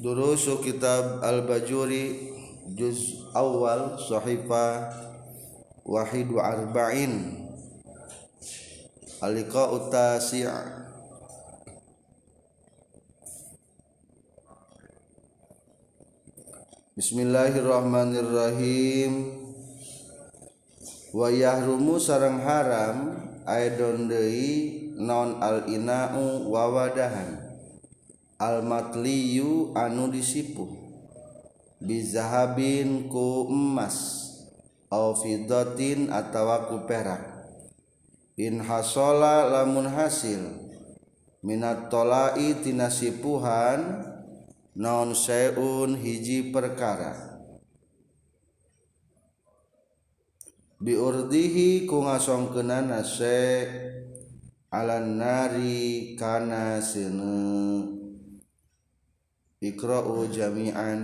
[0.00, 2.32] Durusu kitab Al-Bajuri
[2.72, 4.88] Juz awal Sahifa
[5.84, 7.36] Wahid wa arba'in.
[9.20, 10.48] Alika utasi'
[16.96, 19.36] Bismillahirrahmanirrahim.
[21.12, 24.08] Wa yahrumu sarang haram Aidon
[24.96, 27.49] non al-ina'u wawadahan
[28.40, 30.64] almatliyu anu disipu.
[31.84, 34.16] Bizahabin ku emas.
[34.90, 35.14] Au
[36.10, 37.20] atawa ku perak.
[38.40, 40.56] In hasola lamun hasil.
[41.44, 44.04] Minat tolai tina sipuhan
[44.76, 47.28] non seun hiji perkara.
[50.80, 53.68] Biurdihi ku ngasongkeunana se
[54.72, 57.99] alan nari kana seuneuk
[59.60, 61.00] Iqra'u jami'an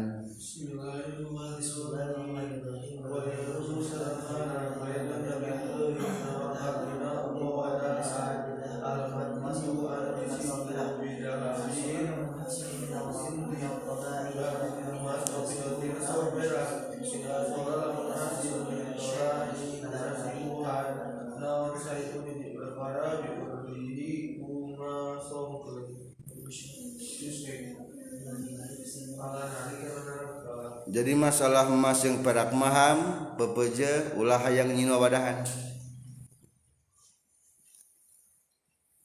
[31.07, 35.39] jadi masalah emas yang perak maham bepeje ulah hayang nyinu wadahan.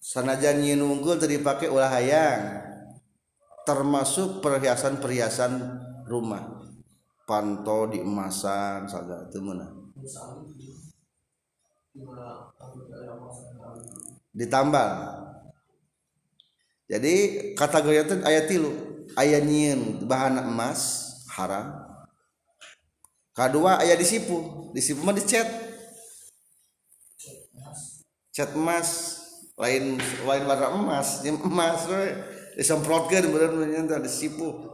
[0.02, 2.58] Sanajan nyinu unggul tadi pakai ulah hayang
[3.70, 5.62] termasuk perhiasan-perhiasan
[6.10, 6.42] rumah.
[7.30, 9.70] Panto di emasan saga itu mana?
[14.34, 14.90] Ditambal
[16.90, 17.14] jadi
[17.54, 18.74] kategori ayat tilu.
[19.14, 21.81] Ayat nyin bahan emas haram
[23.48, 24.70] kedua ayah disipu.
[24.76, 25.48] Disipu mah dicet
[28.36, 28.90] cat emas.
[29.56, 31.22] Lain lain warna emas.
[31.24, 32.04] Emas we
[32.58, 34.68] disemprotkeun bener disipu.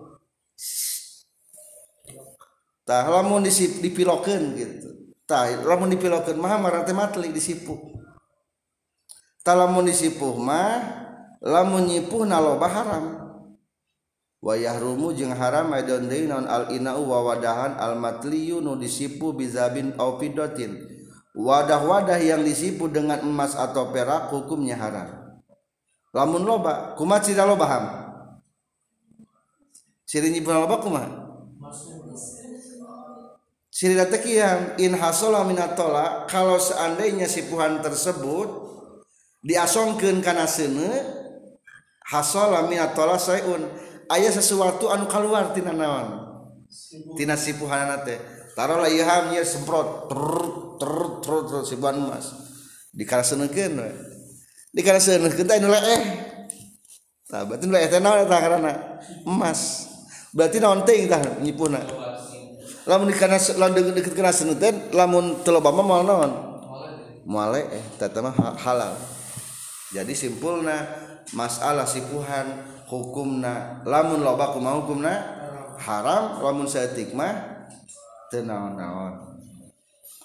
[2.88, 4.90] Tah lamun disip dipilokeun gitu.
[5.28, 6.96] Tah lamun dipilokeun mah marang teh
[7.30, 7.76] disipu.
[9.44, 11.04] Tah lamun disipu mah
[11.44, 13.27] lamun nyipuh naloba haram
[14.44, 20.22] wayahrumu jeung haram deui naon al inau wa wadahan al matliyu nu disipu bizabin au
[20.22, 20.98] fidatin
[21.38, 25.38] wadah-wadah yang disipu dengan emas atau perak hukumnya haram.
[26.10, 27.86] Lamun loba kumaha ciri loba ham?
[30.10, 31.10] Ciri nyipun loba kumaha?
[33.70, 33.94] Ciri
[34.34, 38.50] yang in hasala minatola kalau seandainya sipuhan tersebut
[39.46, 40.90] diasongkeun kana seuneu
[42.10, 43.70] hasala minatola sayun
[44.12, 46.28] ayah sesuatu anu keluar tina naon?
[47.16, 48.20] Tina sipuhan teh.
[48.56, 50.10] Taruhlah iham nya semprot.
[50.10, 50.24] Ter
[50.82, 52.26] ter ter ter sipuhan emas.
[52.96, 53.92] Dikaraseunkeun we.
[54.76, 56.04] Dikaraseunkeun teh nulai eh
[57.28, 58.74] tah berarti nulai eh teh eta karana?
[59.28, 59.90] Emas.
[60.36, 61.82] Berarti naon teuing tah nyipuna?
[62.88, 66.32] Lamun dikana lamun deket kana seuneu teh lamun teu loba mah moal naon?
[67.28, 68.96] Moal eh teh mah halal.
[69.92, 70.84] Jadi simpulna
[71.32, 73.84] masalah sipuhan hukumna.
[73.84, 75.14] Lamun loba kumaha hukumna
[75.80, 76.40] haram.
[76.42, 77.68] Lamun saeutik mah
[78.32, 79.40] teu naon-naon.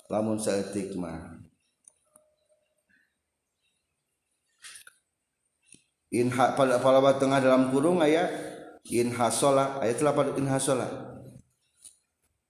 [0.08, 1.42] Lamun saeutik mah.
[6.12, 8.28] In pada pada tengah dalam kurung aya
[8.92, 10.84] in hasola ayat pada in hasola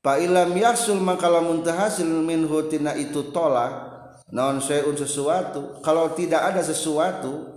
[0.02, 3.92] Pak ilam yasul maka lamun hasil min hutina itu tolak
[4.34, 5.78] sayun sesuatu.
[5.84, 7.51] Kalau tidak ada sesuatu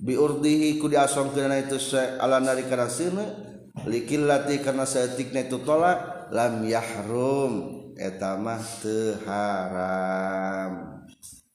[0.00, 1.76] biurdihi ku diasongkeun itu
[2.18, 3.50] ala nari kana seuneu
[3.86, 7.78] likillati karena saeutikna itu tolak lam yahrum.
[8.00, 11.04] Eta mah teu haram.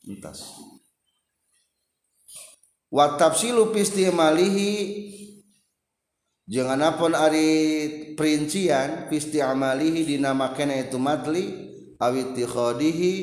[0.05, 0.53] Entas.
[2.93, 4.73] Wa tafsilu pistimalihi
[6.45, 7.49] jangan apun ari
[8.13, 11.49] perincian pisti amalihi dinamakan itu matli
[11.97, 13.13] awiti khodihi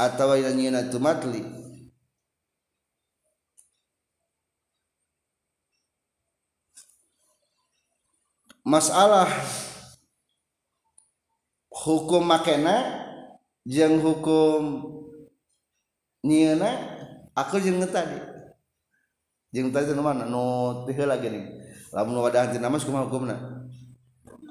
[0.00, 1.63] atawa nyina itu matli.
[8.64, 9.28] masalah
[11.68, 13.04] hukum makena
[13.68, 14.88] yang hukum
[16.24, 16.72] nyieuna
[17.36, 18.16] aku jeung tadi.
[19.52, 20.24] Jeung tadi nu mana?
[20.26, 21.44] Nu teh lagi nih.
[21.92, 23.36] Lamun wadahan teh nama kumaha hukumna?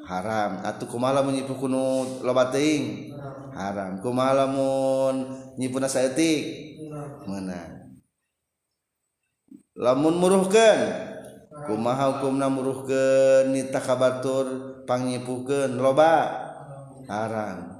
[0.07, 0.63] Haram.
[0.63, 3.11] Atuh kumaha lamun nyipu nu loba teuing?
[3.57, 3.99] Haram.
[3.99, 6.77] Kumaha lamun nyipuna saeutik
[7.25, 7.97] meunang
[9.73, 11.12] lamun muruhkeun?
[11.65, 14.81] kumaha hukumna muruhkeun nita kabatur
[15.79, 16.13] loba?
[17.03, 17.79] Haram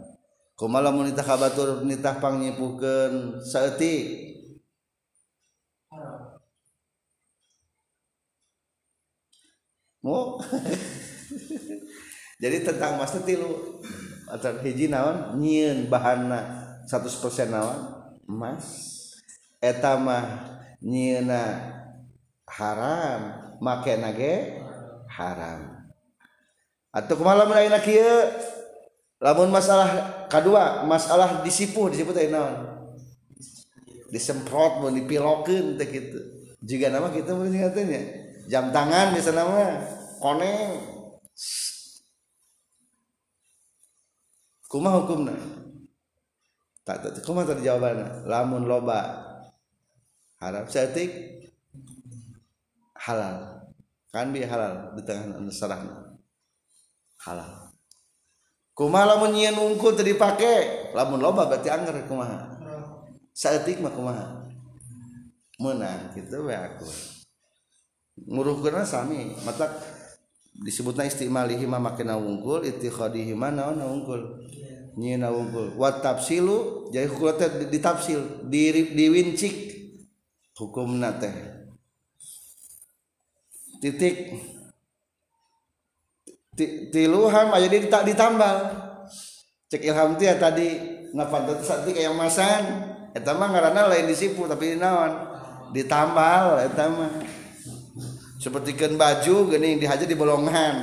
[0.60, 4.34] kumaha lamun nita kabatur nitah pangnyipukeun saeutik
[10.04, 10.36] Mo.
[12.44, 13.80] Jadi tentang mas tilu
[14.28, 15.40] atau hiji naon?
[15.40, 16.44] Nyieun bahanna
[16.92, 17.80] 100% naon?
[18.28, 18.68] Emas.
[19.64, 21.44] Eta mah nyieuna
[22.52, 23.43] haram.
[23.64, 24.60] Make nage
[25.08, 25.88] haram.
[26.92, 28.28] Atau kemalam lain kieu?
[29.24, 32.76] Lamun masalah kedua masalah disipuh disipuh teh naon?
[34.12, 36.20] Disemprot mau dipilokeun teh kitu.
[36.60, 38.04] Juga nama kita mau ingatnya
[38.52, 39.80] jam tangan bisa nama
[40.20, 40.92] koneng.
[44.68, 45.36] Kumah hukumna?
[46.84, 49.24] Tak tak tadi jawabannya lamun loba
[50.44, 51.40] haram setik
[53.00, 53.53] halal
[54.14, 56.14] kan bi halal di tengah sarahna.
[57.26, 57.74] Halal.
[58.78, 60.90] Kumaha lamun nyieun unggul teu dipake?
[60.94, 62.54] Lamun loba berarti anger kumaha?
[63.34, 64.46] Saeutik mah kumaha?
[65.58, 66.86] Menang gitu we aku.
[68.30, 69.74] Nguruhkeunna sami mata
[70.54, 74.46] disebutna istimalihi ma makna unggul ittikhadihi ma naonna unggul
[74.94, 79.54] nyieuna unggul wa tafsilu jadi hukumna ditafsil di diwincik
[80.54, 81.53] hukumna teh.
[83.84, 84.16] titik.
[86.94, 88.72] Tiluham aja di tak ditambal.
[89.68, 90.80] Cek ilham dia tadi
[91.12, 92.64] nafan tetik kayak masan.
[93.12, 95.12] Eta mah ngaranna lain disipu tapi naon?
[95.76, 97.12] Ditambal eta mah.
[98.40, 100.76] Sapertikeun baju geuning dihajar di bolongan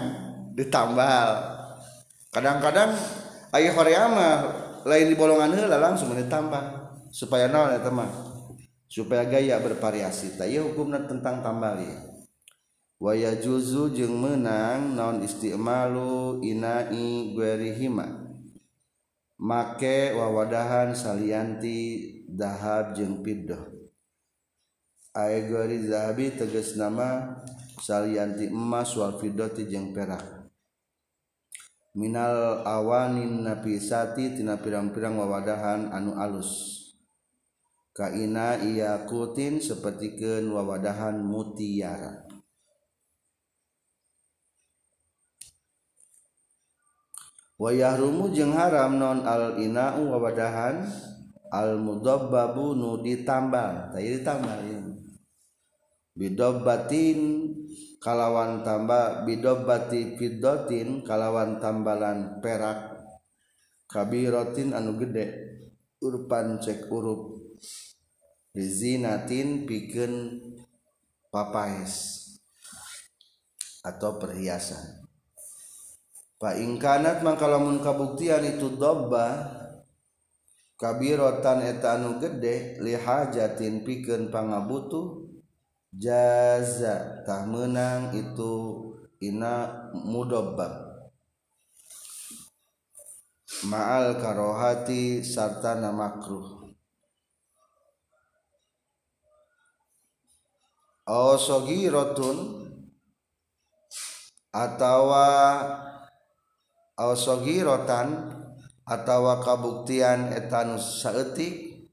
[0.53, 1.29] ditambal.
[2.35, 2.95] Kadang-kadang
[3.55, 4.35] aya horea mah
[4.85, 6.93] lain di bolongan heula langsung ditambal.
[7.15, 8.11] Supaya naon eta mah?
[8.91, 10.35] Supaya gaya bervariasi.
[10.35, 12.10] Tah ieu hukumna tentang tambal ya
[13.01, 18.07] waya juzu jeung menang non istimalu inai guerihima
[19.41, 23.81] make wawadahan salianti dahab jeung piddah
[25.11, 27.43] Aegori zahabi tegas nama
[27.83, 30.23] salianti emas wal fidoti jeung perak.
[31.99, 36.79] Minal awanin napisati tina pirang-pirang wawadahan anu alus.
[37.91, 42.31] Kaina iya kutin sepertikan wawadahan mutiara.
[47.61, 50.89] wayah rumu jeung haram non al-ina'u wawadahan
[51.53, 53.93] al-mudabbabu nu ditambal.
[53.93, 54.81] Tadi ditambal ya.
[56.17, 57.21] bidobbatin
[58.01, 62.97] kalawan tambah bidobbati fidotin kalawan tambalan perak.
[63.91, 65.27] Kabirotin anu gede
[66.01, 67.37] urpan cek urup.
[68.51, 70.43] Rizinatin pikeun
[71.31, 72.27] papais
[73.87, 75.00] atau perhiasan.
[76.41, 79.61] fa ingkanat mangkalamun kabuktian itu doba
[80.81, 85.29] kabirotan etanu gede lihajatin pikeun pangabutuh
[85.93, 88.89] jaza tah menang itu
[89.21, 90.91] ina mudobba
[93.69, 96.73] ma'al karohati sarta namakruh.
[101.11, 102.39] Aw sogirotun
[104.55, 105.29] atawa
[107.17, 108.29] sogirotan
[108.85, 111.89] atawa kabuktian etanus saetik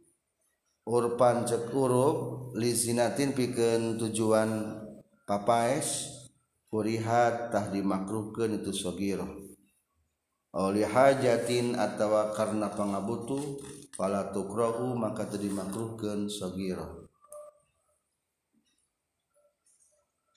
[0.88, 4.84] urpan cekurup lizinatin pikeun tujuan
[5.24, 6.12] papaes
[6.68, 9.28] kurihat tah dimakruhkeun itu sogiro
[10.56, 13.60] oleh hajatin atawa karena pangabutu
[13.96, 17.08] pala tukrohu maka teu dimakruhkeun sogiro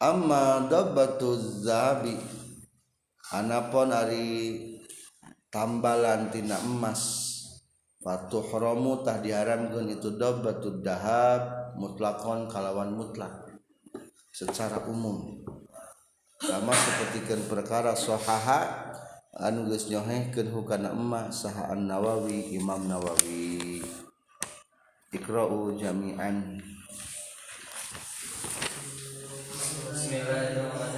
[0.02, 2.39] amma dabbatu zabi
[3.30, 4.26] anapun ari
[5.50, 7.28] tambalan tina emas.
[8.00, 13.44] Fatuhromu tah diharamkan itu dobbatud dahab mutlakon kalawan mutlak.
[14.32, 15.44] Secara umum.
[16.40, 18.88] Sama sepertikan perkara sohaha
[19.37, 23.84] anu geus nyohehkeun hukana emak saha an nawawi imam nawawi.
[25.12, 26.56] Ikra'u jami'an.
[29.92, 30.89] Bismillahirrahmanirrahim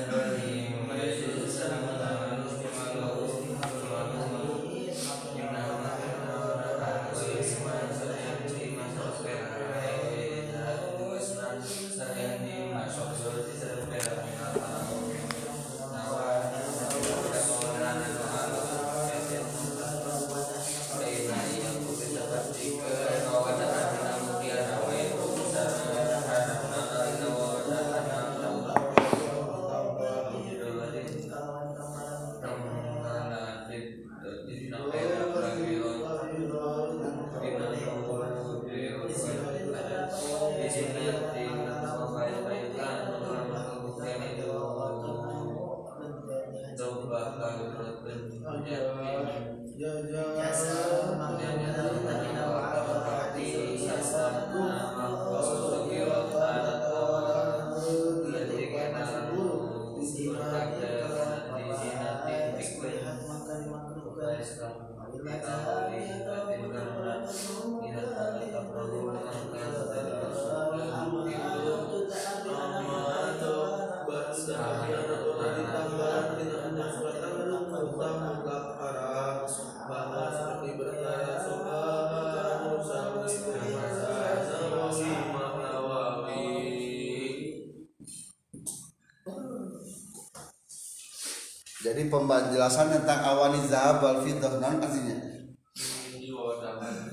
[92.12, 95.16] jadi pembajasan tentang awani zahab wal fiddah non artinya?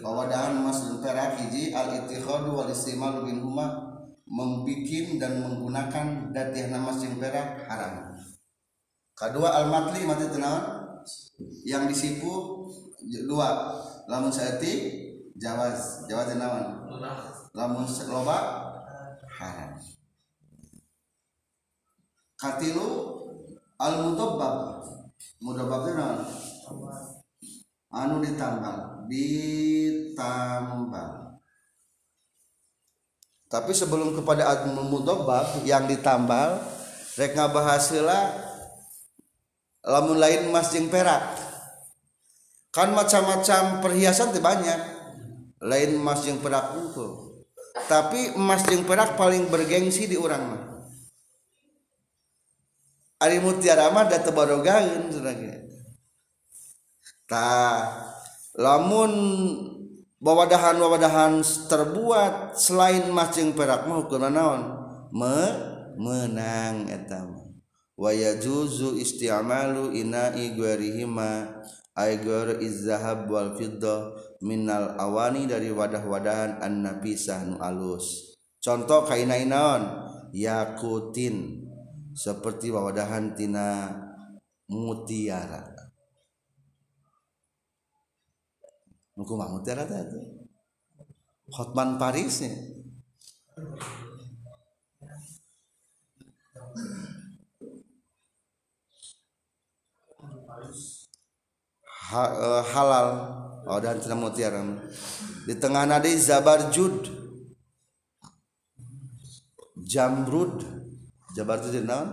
[0.04, 3.96] Wawadahan emas dan perak hiji al ittikhadu wal istimal bin huma
[4.28, 8.12] membikin dan menggunakan datiah emas yang perak haram.
[9.16, 11.00] Kedua al matli mati tenawan.
[11.64, 12.68] Yang disipu
[13.24, 13.80] dua.
[14.12, 15.00] Lamun saeti
[15.40, 16.92] jawaz jawaz tenawan.
[17.56, 18.38] Lamun loba
[19.40, 19.80] haram.
[22.40, 23.19] Katilu
[23.80, 24.84] al mudabbab
[25.40, 26.04] mudabbab itu
[27.90, 31.10] anu ditambal ditambal
[33.50, 36.60] tapi sebelum kepada al mudabbab yang ditambal
[37.16, 37.96] rek ngabahas
[39.80, 41.48] lamun lain emas jeung perak.
[42.70, 44.78] Kan macam-macam perhiasan teh banyak.
[45.66, 47.30] Lain emas jeung perak unggul
[47.88, 50.64] tapi emas jeung perak paling bergengsi di orang mah
[53.20, 55.12] Ari mutiara mah da teu barogaeun
[57.30, 58.10] Tah,
[58.58, 59.14] lamun
[60.18, 64.62] wawadahan-wawadahan terbuat selain macing perak mah hukumna naon?
[65.14, 65.38] Me
[66.00, 67.46] menang eta mah.
[68.00, 71.62] Wa yajuzu isti'malu ina'i ghairihima
[72.00, 78.40] ay ghair izahab wal fiddah minal awani dari wadah-wadahan an napisah nu alus.
[78.64, 80.08] Contoh kainai naon?
[80.34, 81.69] Yakutin
[82.20, 83.96] seperti wawadahan tina
[84.68, 85.72] mutiara.
[89.16, 90.04] Nuku mah mutiara teh
[91.56, 92.56] Hotman Paris nih
[102.12, 103.08] ha, uh, halal
[103.64, 104.60] oh dan mutiara.
[105.48, 107.16] Di tengah nadi zabarjud.
[109.90, 110.79] Jamrud
[111.38, 112.10] Jabar itu naon?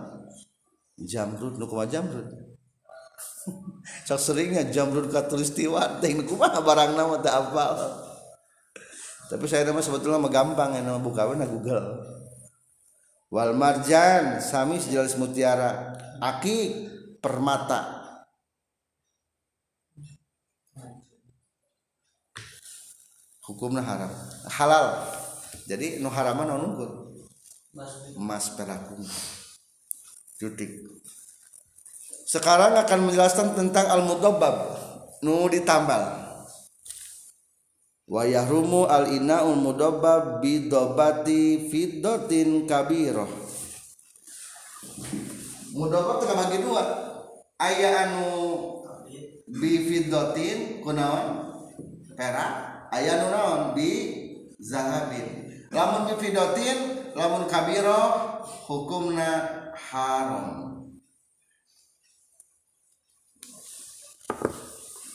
[0.96, 2.25] Jamrud nu kumaha jamrud?
[4.08, 7.64] Sok seringnya jamrud katulistiwa teh nu kumaha barang nama teh apa?
[9.26, 11.99] Tapi saya nama sebetulnya mah gampang ya nama buka na Google.
[13.26, 18.06] Wal marjan sami sejelas mutiara aki permata.
[23.46, 24.11] Hukumnya haram.
[24.50, 25.06] Halal.
[25.66, 27.05] Jadi nu haraman nu
[28.16, 28.97] emas perak
[30.40, 30.87] judik
[32.26, 34.75] sekarang akan menjelaskan tentang al mudabbab
[35.23, 36.26] nu ditambal.
[38.06, 43.30] Wa yahrumu al inaul mudabbab bidobati fiddatin kabirah.
[45.71, 46.83] Mudabbab teu bagi dua.
[47.62, 48.26] Aya anu
[49.47, 51.54] bi fiddatin kunaon
[52.18, 52.52] perak.
[52.90, 53.61] Aya anu naon?
[53.78, 53.90] Bi
[54.59, 55.47] zahabin.
[55.71, 58.00] Lamun bi fiddatin lamun kabiro
[58.68, 60.44] hukumna haram.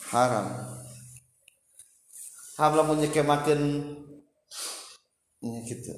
[0.10, 0.48] Haram.
[2.58, 3.64] Ham lamun nyekemakeun
[5.46, 5.94] ini gitu.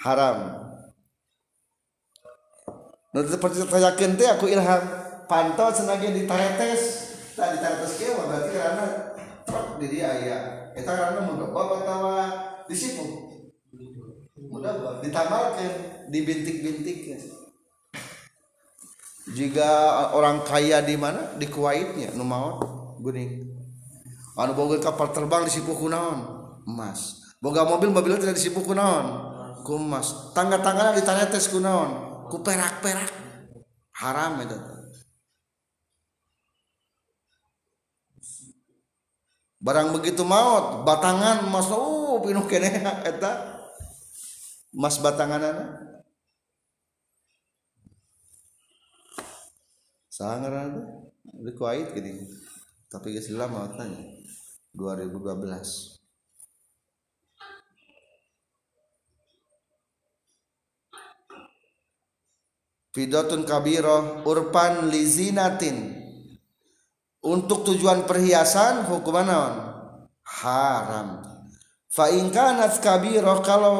[0.00, 0.64] Haram.
[3.14, 4.82] Seperti tanyakan teh aku ilham.
[5.28, 7.12] Pantau sengaja ditaretes.
[7.38, 8.86] Tak ditaretes kieu berarti karena
[9.46, 12.16] truk di dia aya kita karena mudah bawa tawa
[12.70, 13.30] disipu
[14.50, 17.10] mudah ditamalkan dibintik-bintik
[19.30, 19.70] jika
[20.10, 21.38] orang kaya di mana?
[21.38, 22.58] Di Kuwaitnya numawan
[22.98, 23.46] guning
[24.40, 26.18] anu boga kapal terbang disipu kunaon
[26.64, 27.20] emas.
[27.40, 29.06] Boga mobil mobil tidak disipu kunaon
[29.62, 30.32] ku emas.
[30.32, 33.12] Tangga-tangganya ditanetes kunaon ku perak-perak.
[34.00, 34.56] Haram itu
[39.60, 43.60] barang begitu maut batangan mas oh pinuh kene eta.
[44.70, 45.42] Mas batangan
[50.06, 50.82] sangar ada
[51.26, 52.22] di Kuwait gini.
[52.90, 54.02] Tapi geus lama tanya
[54.74, 56.00] 2012
[62.90, 65.99] Fidatun kabiro urpan lizinatin
[67.20, 69.54] untuk tujuan perhiasan hukuman naon
[70.24, 71.08] haram.
[71.90, 73.78] Fa in kanat kabirah kalau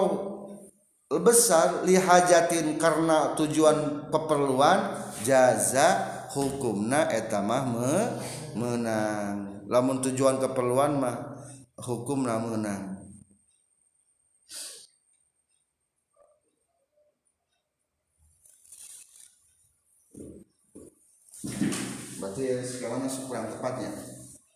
[1.10, 7.94] besar lihajatin karena tujuan keperluan jaza hukumna etamah me,
[8.54, 9.64] menang.
[9.70, 11.16] Lamun tujuan keperluan mah
[11.78, 13.00] hukumna menang
[22.20, 23.90] berarti sekarangnya kurang tepatnya.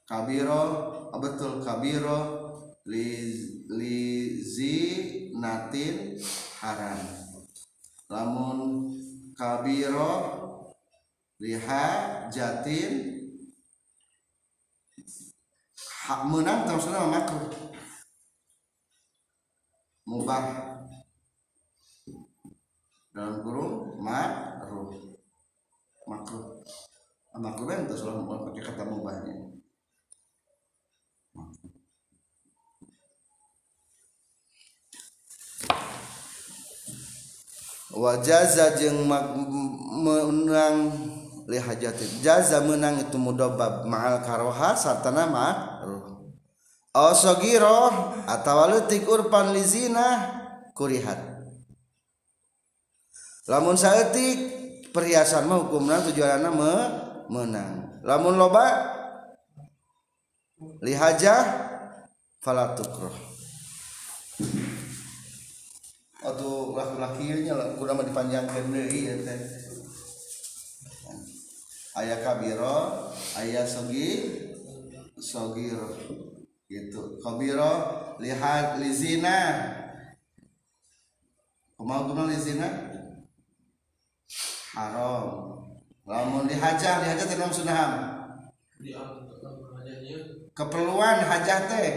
[0.04, 0.62] Kabiro
[1.09, 2.21] oh betul kabiro
[2.85, 3.33] li
[3.73, 3.97] li
[5.33, 6.21] natin
[6.61, 7.00] haram
[8.12, 8.92] lamun
[9.33, 10.12] kabiro
[11.40, 11.85] liha
[12.28, 12.92] jatin
[16.04, 17.49] hak menang terus nama makruh
[20.04, 20.44] mubah.
[23.14, 24.90] Dalam kurung makruh
[26.04, 26.61] makruh
[27.34, 29.34] makruh terus selalu pakai kata mubahnya
[37.94, 39.06] wajaza jeng
[40.02, 40.76] menang
[41.50, 46.14] lihajatin jaza menang itu mudobab ma'al karoha sartana makruh
[46.94, 47.90] osogiro
[48.30, 50.30] atau letik urpan lizina
[50.78, 51.18] kurihat.
[53.50, 54.38] Lamun saetik
[54.94, 56.74] perhiasan mah hukumna tujuanna me
[57.28, 58.00] menang.
[58.04, 58.93] Lamun loba
[60.81, 61.43] lihajah
[62.40, 63.14] falatukroh
[66.25, 69.40] atau laki-lakinya lah kurang dipanjangkan deui ya teh.
[71.95, 74.41] Ayah kabiro ayah sogi
[75.21, 75.78] sogir
[76.67, 77.21] gitu.
[77.21, 77.73] Kabiro
[78.19, 79.69] lihat lizina
[81.76, 82.69] kemau kenal lizina
[84.75, 85.63] haram.
[86.04, 87.52] lamun dihajah dihajah teh naon
[90.54, 91.88] keperluan hajah teh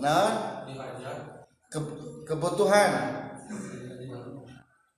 [0.00, 0.34] naon?
[1.68, 1.78] Ke,
[2.24, 2.90] kebutuhan.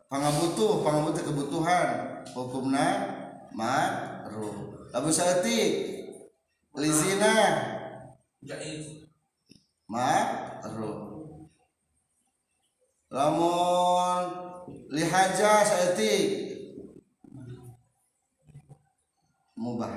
[0.06, 1.88] Pangabutuh pangabutuh kebutuhan.
[2.30, 2.86] Hukumna
[3.50, 4.86] makruh.
[4.94, 5.70] Lamun saeutik
[6.78, 7.34] lizina.
[9.90, 10.98] Makruh.
[13.10, 14.22] Lamun
[14.94, 16.49] lihaja saeutik
[19.60, 19.92] mubah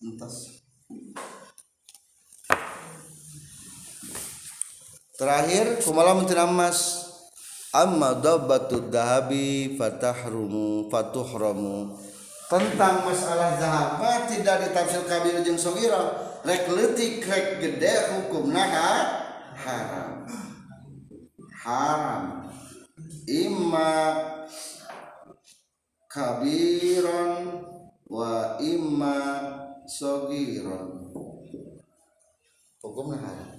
[0.00, 0.64] entas
[5.20, 7.06] terakhir kumaha mun mas
[7.76, 12.00] amma dabbatud dahabi fatahrumu fatuhramu.
[12.46, 16.14] Tentang masalah zahab tidak ditafsir kabir jeung sogira.
[16.46, 19.18] Rek leutik rek gede hukum naha
[19.58, 20.10] haram.
[21.66, 22.22] Haram.
[23.26, 24.14] Imma
[26.06, 27.66] kabiron
[28.06, 29.18] wa imma
[29.90, 31.10] sogiron
[32.78, 33.50] hukumna haram.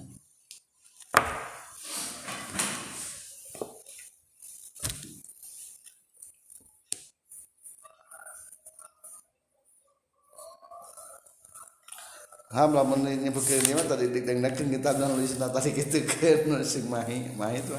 [12.47, 17.75] Ham lamun nyebutkeun ieu tadi didengdakeun kita nulis tadi kitu keun nulis mahi mahi tuh.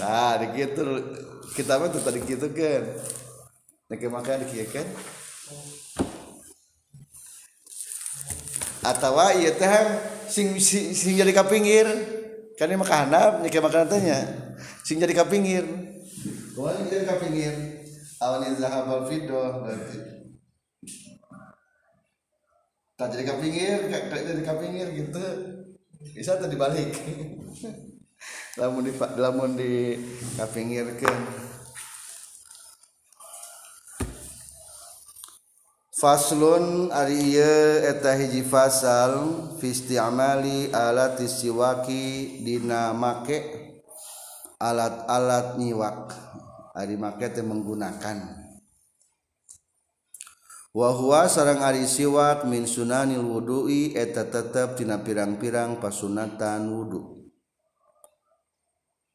[0.00, 0.82] Nah di kitu
[1.52, 2.84] kita mah tadi kitu keun
[3.92, 4.88] nek maka dikiekeun
[8.84, 9.74] atawa ieu teh
[10.28, 11.86] sing sing, jadi ka pinggir
[12.58, 14.00] kan mah kahandap nek makanan teh
[14.82, 15.64] sing jadi ka pinggir
[16.52, 17.78] kumaha jadi ka pinggir
[18.18, 19.98] awan zahabal fiddah berarti.
[22.98, 25.26] Tak jadi ke pinggir kayak jadi ke pinggir gitu.
[26.18, 26.90] Bisa tuh dibalik?
[28.58, 29.94] Lamun di lamun di
[30.34, 31.10] ke
[35.98, 37.34] Faslun ari
[37.82, 43.42] eta hiji fasal fi isti'mali alat siwaki dina make
[44.62, 46.14] alat-alat nyiwak.
[46.78, 48.14] Ari make teh menggunakan.
[50.70, 57.26] Wa huwa sareng ari siwak min sunanil wudu'i eta tetep tina pirang-pirang pasunatan wudu.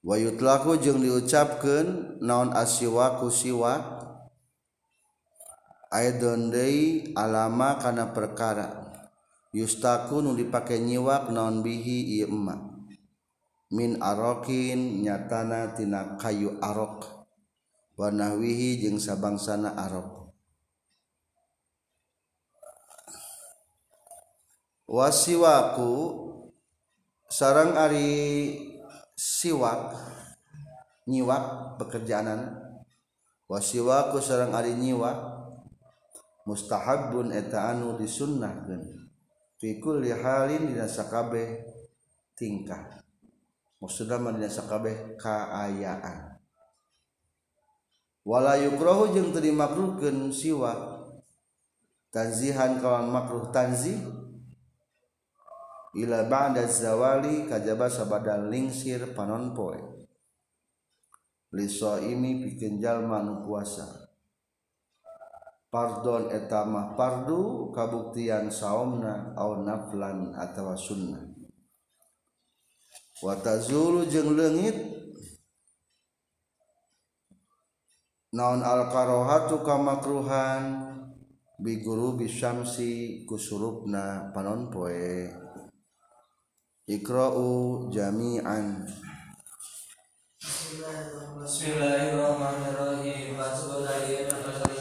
[0.03, 4.02] Wa yutlaku jeung diucapkeun naon asiwaku siwak?
[5.93, 8.65] Aidondei alama kana perkara.
[9.53, 12.57] Yustaku nu dipake nyiwak naon bihi ieu emma.
[13.69, 17.29] Min arokin nyatana tina kayu arok.
[17.93, 20.33] Wanahwihi jeung sabangsana arok.
[24.89, 25.93] Wasiwaku
[27.29, 28.09] sarang ari
[29.13, 29.93] siwak
[31.05, 32.57] nyiwak pekerjaanan.
[33.45, 35.42] Wasiwaku sarang ari nyiwak
[36.43, 39.09] mustahabun eta anu disunnahkeun.
[39.59, 41.63] Fi kulli halin dina sakabeh
[42.35, 42.99] tingkah.
[43.79, 46.39] Maksudna mah dina sakabeh kaayaan.
[48.23, 50.99] Wala yukrahu jeung teu dimakruhkeun siwa.
[52.11, 53.99] Tanzihan kawan makruh tanzih.
[55.93, 59.77] Ila ba'da zawali kajaba sabada lingsir panon poe.
[61.53, 64.02] Liso ini bikin jalma nu puasa.
[65.73, 71.33] pardon etamah pardu kabuktian saumna au naflan atawa sunnah
[73.25, 74.77] watazulu jeung leungit
[78.37, 80.93] naon alkarohatu kamakruhan
[81.57, 85.33] biguru bisyamsi kusurupna panon poe
[86.85, 88.85] ikra'u jami'an
[91.43, 93.35] Bismillahirrahmanirrahim.
[93.35, 94.72] Bismillahirrahmanirrahim.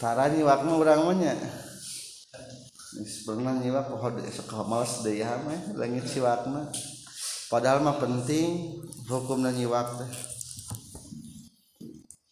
[0.00, 1.36] tara nyiwak mah urang mah nya.
[2.96, 6.72] Geus pernah nyiwak poho esok maos deui mah langit siwak mah.
[7.52, 10.08] Padahal mah penting hukumna nyiwak teh.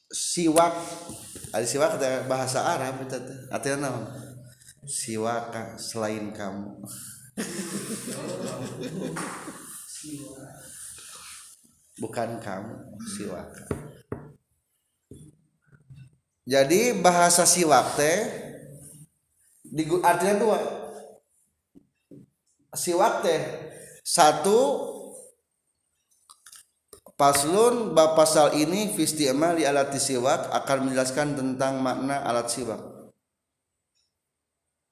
[0.09, 0.73] Siwak
[1.53, 3.37] ada siwak teh bahasa Arab eta teh.
[3.53, 4.09] Artinya naon
[4.89, 6.81] siwaka selain kamu.
[11.99, 13.88] Bukan kamu siwaka.
[16.49, 18.19] Jadi bahasa siwak teh
[20.01, 20.59] artinya dua
[22.73, 23.41] siwak teh
[24.01, 24.89] satu
[27.21, 32.81] paslun bab pasal ini fisti di alat siwak akan menjelaskan tentang makna alat siwak.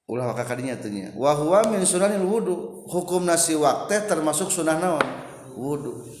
[0.07, 2.85] Ulah maka kadinya tuhnya wa huwa min sunanil wudu.
[2.85, 5.03] Hukum nasiwak teh termasuk sunah naon?
[5.57, 6.16] Wudu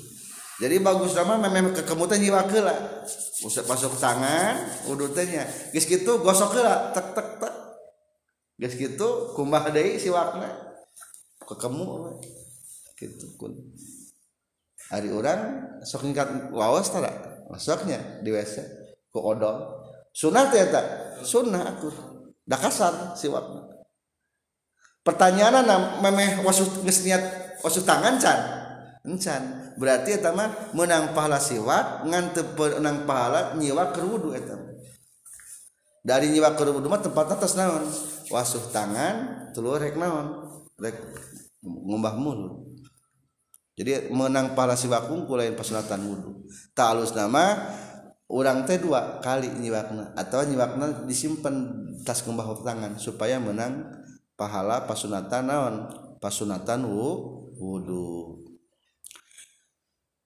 [0.57, 3.05] jadi bagus nama memang kekemutan nyiwak lah
[3.45, 4.57] Usap masuk tangan
[4.89, 7.53] wudhu tehnya geus kitu gosok heula tek tek tek.
[8.57, 10.49] Geus kitu kumbah deui siwakna.
[11.45, 12.17] Kekemu
[12.97, 13.53] gitu kun.
[14.89, 15.41] Hari orang
[15.85, 17.13] sok ngingkat wawas tara.
[17.45, 18.65] Masuknya di WC
[19.13, 19.85] ku odol
[20.17, 20.81] sunah teh eta?
[21.21, 21.93] Sunah aku
[22.41, 23.69] dah kasar siwakna.
[25.05, 25.61] Pertanyaan
[26.01, 27.21] memeh wasuh geus niat
[27.61, 28.39] wasuh tangan can?
[29.05, 34.57] Encan berarti etama menang pahala siwak ngantep menang pahala nyiwak kerwudu eta.
[36.01, 37.85] Dari nyiwak kerwudu mah tempat atas naon?
[38.33, 40.49] Wasuh tangan telur rek naon?
[40.81, 40.97] Rek
[41.61, 42.67] ngumbah mulut.
[43.77, 46.49] Jadi menang pahala siwak kungkul lain pasunatan wudu.
[46.73, 47.69] Tak alus nama
[48.25, 53.85] orang teh dua kali nyiwakna atau nyiwakna disimpan tas ngumbah tangan supaya menang
[54.33, 55.75] pahala pasunatan naon?
[56.17, 58.46] Pasunatan wudu.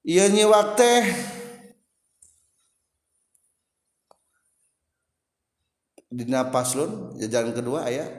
[0.02, 1.04] Iya nyiwak teh.
[6.10, 8.10] Dina paslun jalan kedua aya.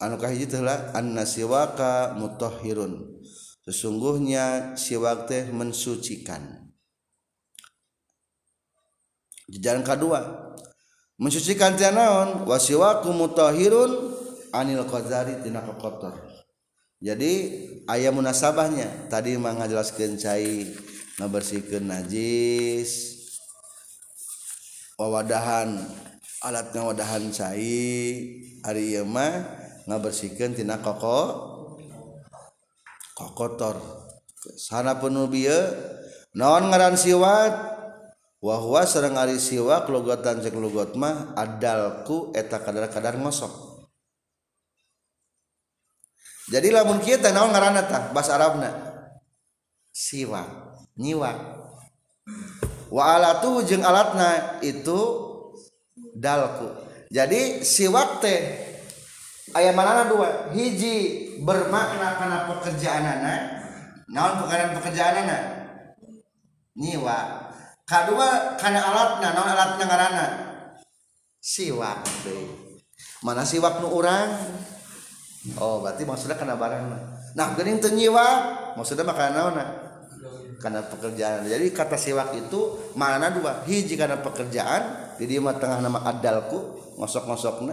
[0.00, 3.24] Anu kahiji teh lah anna siwaka mutahhirun.
[3.64, 6.68] Sesungguhnya siwak teh mensucikan.
[9.48, 10.20] Jalan kedua
[11.16, 12.44] mensucikan teh naon?
[12.44, 13.16] Wasiwaku
[14.52, 16.39] anil qadzari tina kotor
[17.00, 17.32] jadi
[17.88, 19.08] ayam munasabahnya.
[19.08, 20.68] Tadi mengajelaskan cai
[21.16, 23.16] ngebersihkan najis.
[25.00, 25.80] Wawadahan
[26.44, 27.80] alat ngawadahan cai
[28.60, 29.48] hari ieu mah
[29.88, 31.20] ngabersihkeun tina koko
[33.16, 33.80] kokotor.
[34.60, 35.56] Sana penuh bieu
[36.36, 37.80] naon ngaran siwat
[38.44, 43.69] wahwa sareng ari siwak logatan cek logot mah adalku eta kadar-kadar ngosok.
[46.50, 48.02] jadi lamun kita naon ngaranna tah?
[48.10, 48.74] Bahasa Arabna.
[49.94, 50.42] Siwa.
[50.98, 51.30] Nyiwa.
[52.90, 54.98] Wa alatu jeung alatna itu
[56.18, 56.66] dalku.
[57.06, 58.38] Jadi siwak teh
[59.54, 60.50] aya manana dua.
[60.50, 63.34] Hiji bermakna karena pekerjaanana
[64.10, 65.38] naon pekerjaan pekerjaanana?
[66.74, 67.18] Nyiwa.
[67.86, 70.26] Kedua karena alatna naon alatna ngaranna?
[71.38, 72.70] Siwak deh
[73.20, 74.28] mana siwak nu urang?
[75.56, 76.84] Oh berarti maksudnya karena barang.
[77.32, 79.56] Nah geuning teu nyiwak maksudnya makan naon?
[80.60, 81.48] Karena pekerjaan.
[81.48, 83.64] Jadi kata siwak itu mana dua?
[83.64, 87.72] Hiji karena pekerjaan jadi mah tengah nama adalku ngosok-ngosokna.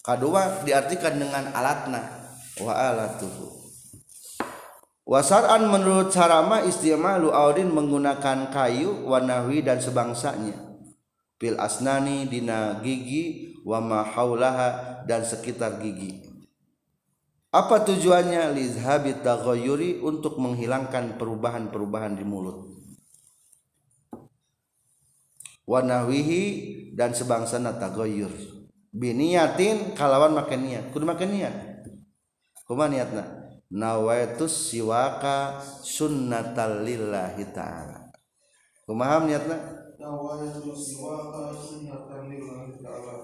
[0.00, 2.24] Kedua diartikan dengan alatna.
[2.64, 3.52] Wa alatuhu.
[5.04, 10.56] Wasaran menurut carama istimalu audin menggunakan kayu wanawi dan sebangsanya.
[11.36, 16.33] Pil asnani dina gigi wa ma haulaha dan sekitar gigi
[17.54, 18.50] apa tujuannya?
[18.50, 22.74] Lizhabit taghayyuri untuk menghilangkan perubahan-perubahan di mulut.
[25.64, 26.42] Wanawihi
[26.98, 28.54] dan sebangsana taghayyur
[28.94, 30.84] biniyatin kalawan makan niat.
[30.94, 31.54] Kudu makan niat.
[32.64, 33.24] Kumaha niatna
[33.68, 38.08] nawaitus siwaka sunnatal lillahi ta'ala.
[38.86, 39.56] Kumaha niatna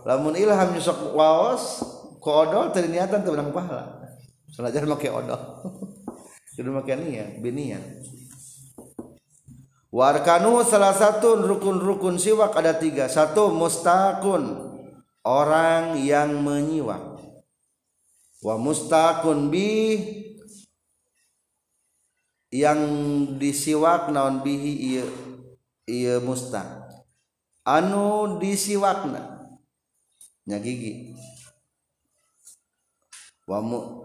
[0.06, 1.84] lamun ilham nyusok waos
[2.20, 4.00] ku odol teu niatan teu pahala
[4.60, 5.40] Selajar make odol.
[6.52, 7.80] Kudu make niat, biniat.
[9.88, 13.08] Warkanu salah satu rukun-rukun siwak ada tiga.
[13.08, 14.60] Satu mustakun
[15.24, 17.24] orang yang menyiwak.
[18.44, 19.96] Wa mustakun bi
[22.52, 22.84] yang
[23.40, 25.06] disiwak naon bihi iya
[25.88, 26.84] iya mustaq.
[27.64, 29.40] Anu disiwakna
[30.44, 31.16] nya gigi
[33.50, 33.58] wa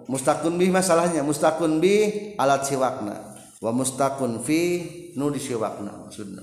[0.09, 3.37] mustakun bi masalahnya mustakun bi alat siwakna.
[3.61, 4.81] Wa mustakun fi
[5.13, 6.41] nu disiwakna maksudna.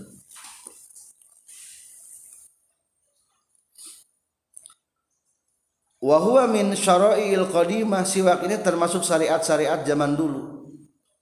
[6.02, 10.70] Wa huwa min syara'il qadimah siwak ini termasuk syariat-syariat zaman dulu.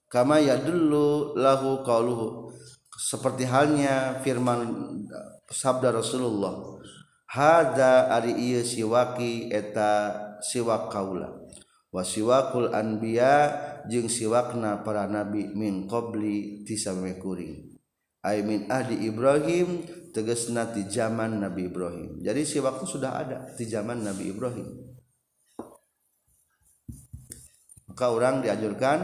[0.05, 2.53] Kama yadullu lahu qauluhu
[3.01, 4.69] seperti halnya firman
[5.49, 6.77] sabda Rasulullah
[7.25, 10.13] hada ari ieu siwaki eta
[10.43, 11.40] siwak kaula
[11.91, 13.51] wasiwakul anbiya
[13.91, 17.71] jeung siwakna para nabi min qobli ti samekuring
[18.21, 19.81] ay min ahdi Ibrahim
[20.13, 22.19] tegesna ti zaman Nabi Ibrahim.
[22.21, 24.67] Jadi siwak itu sudah ada di zaman Nabi Ibrahim.
[27.91, 28.99] Maka orang diajurkan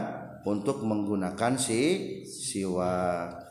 [0.47, 1.82] untuk menggunakan si
[2.23, 3.47] siwak.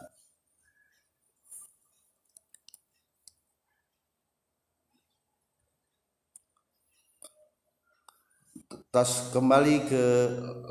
[8.97, 10.05] tas kembali ke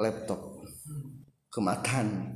[0.01, 0.65] laptop.
[1.53, 2.33] Kematan.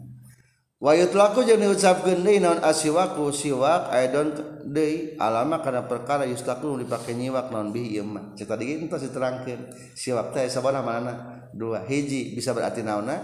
[0.78, 4.32] Wayut laku jeung diucapkeun deui naon asiwaku siwak aidon
[4.70, 8.38] deui alama kana perkara yustaku dipake nyiwak naon bi ieu mah.
[8.38, 9.74] Cita dieu teh diterangkeun.
[9.98, 11.14] Siwak teh sabaraha manana
[11.58, 11.82] dua.
[11.90, 13.18] Hiji bisa berarti naonna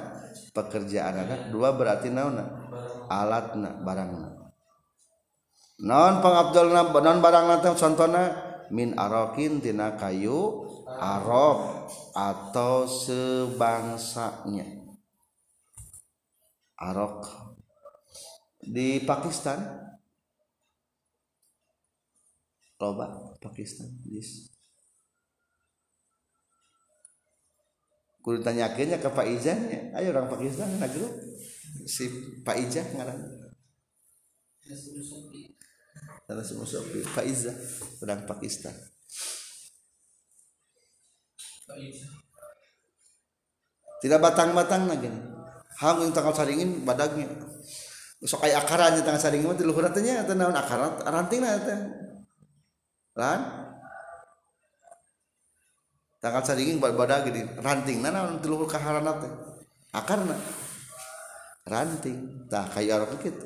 [0.50, 1.54] pekerjaanana.
[1.54, 2.50] Dua berarti naonna
[3.14, 4.42] alatna barangna.
[5.86, 8.24] Naon pangabdolna naon barangna teh contona
[8.74, 10.65] min arokin tina kayu
[11.00, 14.66] Arab atau sebangsanya.
[16.76, 17.24] Arok
[18.60, 19.84] di Pakistan.
[22.76, 24.52] Loba Pakistan dis
[28.20, 31.14] kudu tanyakeunnya ke Pak Ijahnya ayo orang Pakistan na grup.
[31.86, 32.10] Si
[32.42, 33.22] Pak Ijah ngaran.
[37.16, 37.56] Pak Ijah
[38.02, 38.76] orang Pakistan
[44.06, 45.10] tidak batang-batang lagi.
[45.82, 47.26] Hang yang tanggal saringin badagnya.
[48.24, 51.02] Sok kayak akarannya tanggal saringin mah luhur tanya atau naon akaran?
[51.04, 51.80] Ranting lah teh
[53.16, 53.40] lan
[56.20, 59.34] tanggal saringin bad badag gini ranting nah naon luhur kaharan teh
[59.92, 60.38] akarna
[61.66, 62.48] ranting.
[62.48, 63.46] Tah kayak orang gitu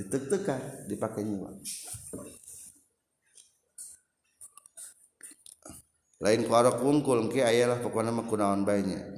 [0.00, 1.52] ditek-tekan dipakai nyiwa.
[6.18, 9.17] lain ku arah kungkul engke ayalah pokokna mah kunaon bae nya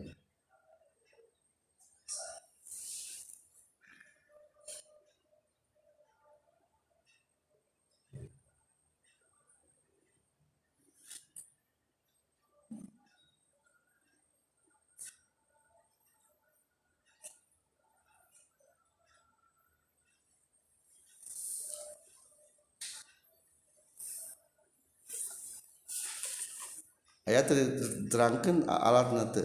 [27.27, 29.45] aya diterangkan alat nate.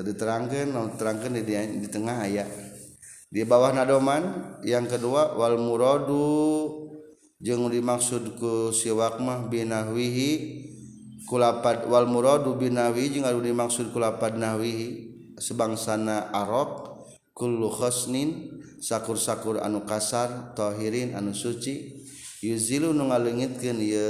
[0.00, 2.48] Diterangkan terangkan di, di tengah ayat.
[3.30, 6.26] Di bawah nadoman yang kedua wal muradu
[7.40, 10.30] jeung dimaksud ku siwak mah binahwihi
[11.30, 16.90] kulapad wal muradu binawi jeung anu dimaksud kulapad nahwihi sebangsana arab
[17.32, 22.02] kullu khosnin sakur-sakur anu kasar tahirin anu suci
[22.44, 24.08] yuzilu nu ngaleungitkeun ye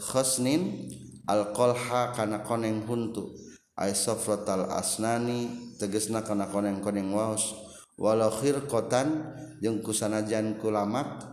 [0.00, 0.88] khosnin
[1.32, 3.32] alqolha kana koneng huntu.
[3.72, 5.48] Ay sofrotal asnani
[5.80, 7.56] tegesna kana koneng koneng waos.
[7.96, 9.32] Walau khirqatan
[9.64, 11.24] jeung kusanajan kulamak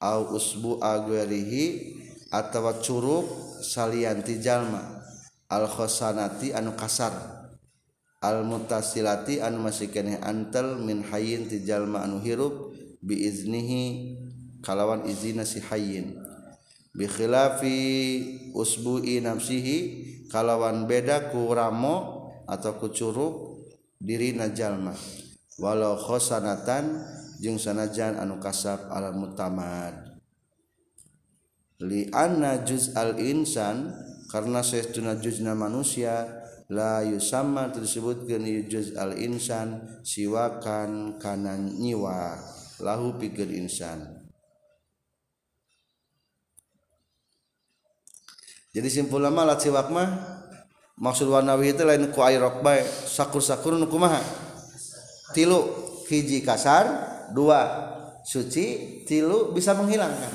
[0.00, 1.92] au usbu agwerihi
[2.32, 3.28] atawa curug
[3.60, 5.04] salianti jalma.
[5.52, 7.12] Al khosanati anu kasar.
[8.24, 14.14] Al mutasilati anu masih keneh antel min hayyin ti jalma anu hirup biiznihi
[14.62, 16.21] kalawan izina si hayyin.
[16.92, 17.78] bikhilafi
[18.52, 19.76] usbu'i nafsihi
[20.28, 21.96] kalawan beda ku ramo
[22.48, 23.34] atau ku curug
[23.96, 24.92] diri najalma
[25.60, 27.04] walau khosanatan
[27.42, 30.14] jeung sanajan anu kasab al mutamad.
[31.82, 33.90] Li anna juz al insan
[34.30, 36.30] karena saestuna juzna manusia
[36.70, 42.38] la yusamma disebutkeun juz al insan siwakan kanan nyiwa.
[42.78, 44.21] Lahu pikeun insan.
[48.72, 50.08] jadi simpul lama lat siwak mah
[50.96, 54.16] maksud wanawi itu lain ku air bae sakur-sakur nu kumaha?
[55.36, 55.60] Tilu
[56.08, 56.88] hiji kasar
[57.36, 57.60] dua
[58.24, 60.32] suci tilu bisa menghilangkan.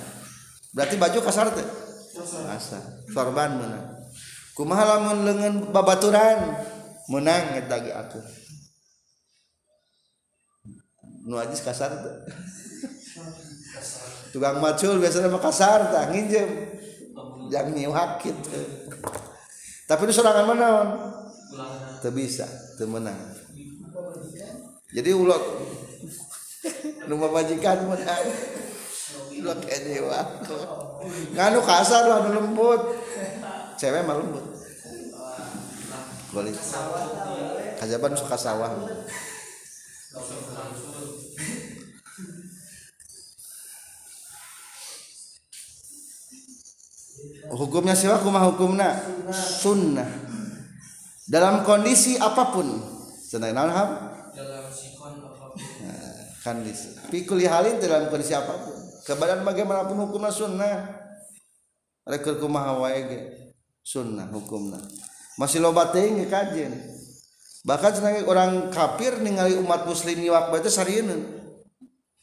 [0.70, 1.66] Berarti baju kasar teh?
[2.14, 3.10] Kasar.
[3.10, 4.06] Sorban menang
[4.54, 6.62] kumaha lamun lengan babaturan?
[7.10, 8.22] Menang eta ge aku
[11.26, 12.16] nu ajis kasar teh.
[14.34, 16.78] Tukang macul biasanya mah kasar tah nginjem
[17.48, 18.60] jangan nyiwak gitu
[19.88, 20.88] tapi itu serangan menaon
[22.04, 23.18] teu bisa teu menang.
[24.92, 25.40] Jadi ulah
[27.08, 28.22] nu majikan menang ah.
[29.38, 30.22] ulah dewa.
[31.34, 32.82] Nganu kasar lah anu lembut.
[33.80, 34.46] Cewek mah lembut.
[36.36, 36.54] Boleh.
[37.80, 38.72] Kajaban suka sawah.
[47.52, 48.98] hukumnya siwa kumah hukumna.
[49.32, 50.08] Sunnah.
[51.28, 52.80] Dalam kondisi apapun.
[53.28, 53.90] Senang naon ham?
[56.44, 56.64] Kan
[57.12, 58.76] pikul halin dalam kondisi apapun.
[59.04, 60.88] Kebadan bagaimanapun hukumnya sunnah.
[62.08, 63.20] Rekor kumaha wae ge?
[63.84, 64.80] Sunnah hukumna.
[65.36, 66.72] Masih loba teuing kajen.
[67.68, 70.72] Bahkan senang orang kafir ningali umat muslim nyiwak bae teh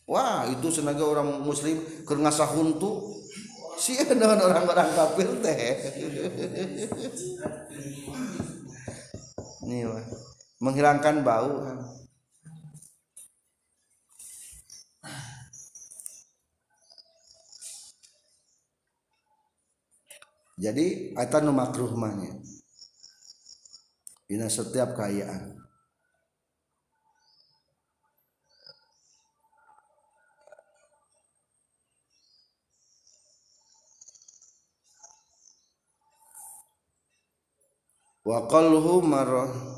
[0.04, 3.13] wah itu senaga orang muslim keur ngasahuntu
[3.74, 5.60] huntu si dengan orang-orang kafir teh.
[9.66, 9.82] Nih
[10.62, 11.50] menghilangkan bau.
[20.54, 22.30] Jadi atau nu makruh mahnya
[24.30, 25.63] ini setiap kayaan
[38.24, 39.74] waqalhu marah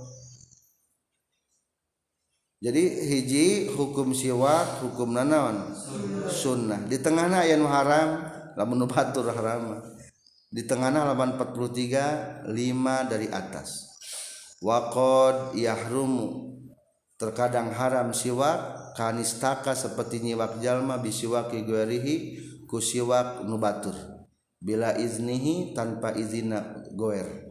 [2.57, 5.77] jadi hiji hukum siwak hukum nanawan
[6.27, 6.89] sunnah.
[6.89, 9.77] Di tengahna aya nu haram lamun nu batur haram.
[10.49, 13.87] Di tengahna halaman 43 5 dari atas.
[14.65, 16.59] Waqad yahrumu.
[17.21, 22.15] Terkadang haram siwak kanistaka seperti nyiwak jalma bisiwaki guerihi
[22.65, 23.95] ku siwak nu batur.
[24.59, 27.46] Bila iznihi tanpa izina goer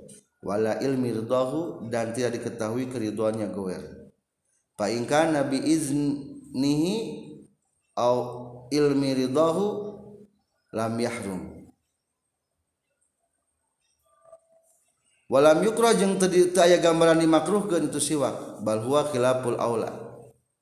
[0.45, 3.81] wala ilmi ridahu dan tidak diketahui keriduannya goer
[4.77, 6.95] paingkan nabi iznihi
[7.97, 8.17] au
[8.69, 9.95] ilmi ridahu
[10.75, 11.41] lam yahrum.
[15.25, 16.29] Walam yukra jeung teu
[16.61, 19.89] aya gambaran dimakruhkeun itu siwak bal huwa khilaful aula.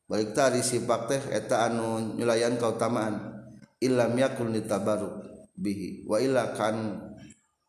[0.07, 3.43] Balik tadi sipak teh eta anu nyulayan kautamaan
[3.83, 5.19] illam yakul litabaruk
[5.59, 6.75] bihi wa illa kan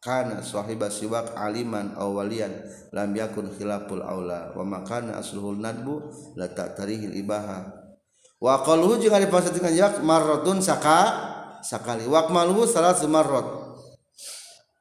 [0.05, 2.13] kana sahiba siwak aliman aw
[2.93, 4.53] lam yakun khilaful aula.
[4.53, 6.05] Wa makana asluhul nadbu
[6.37, 7.65] la ta'tarihil ibaha.
[8.37, 11.09] Wa qaluhu jeung ari pasatingan yak marratun saka
[11.65, 12.05] sakali.
[12.05, 12.29] Wa
[12.69, 13.49] salah marrat.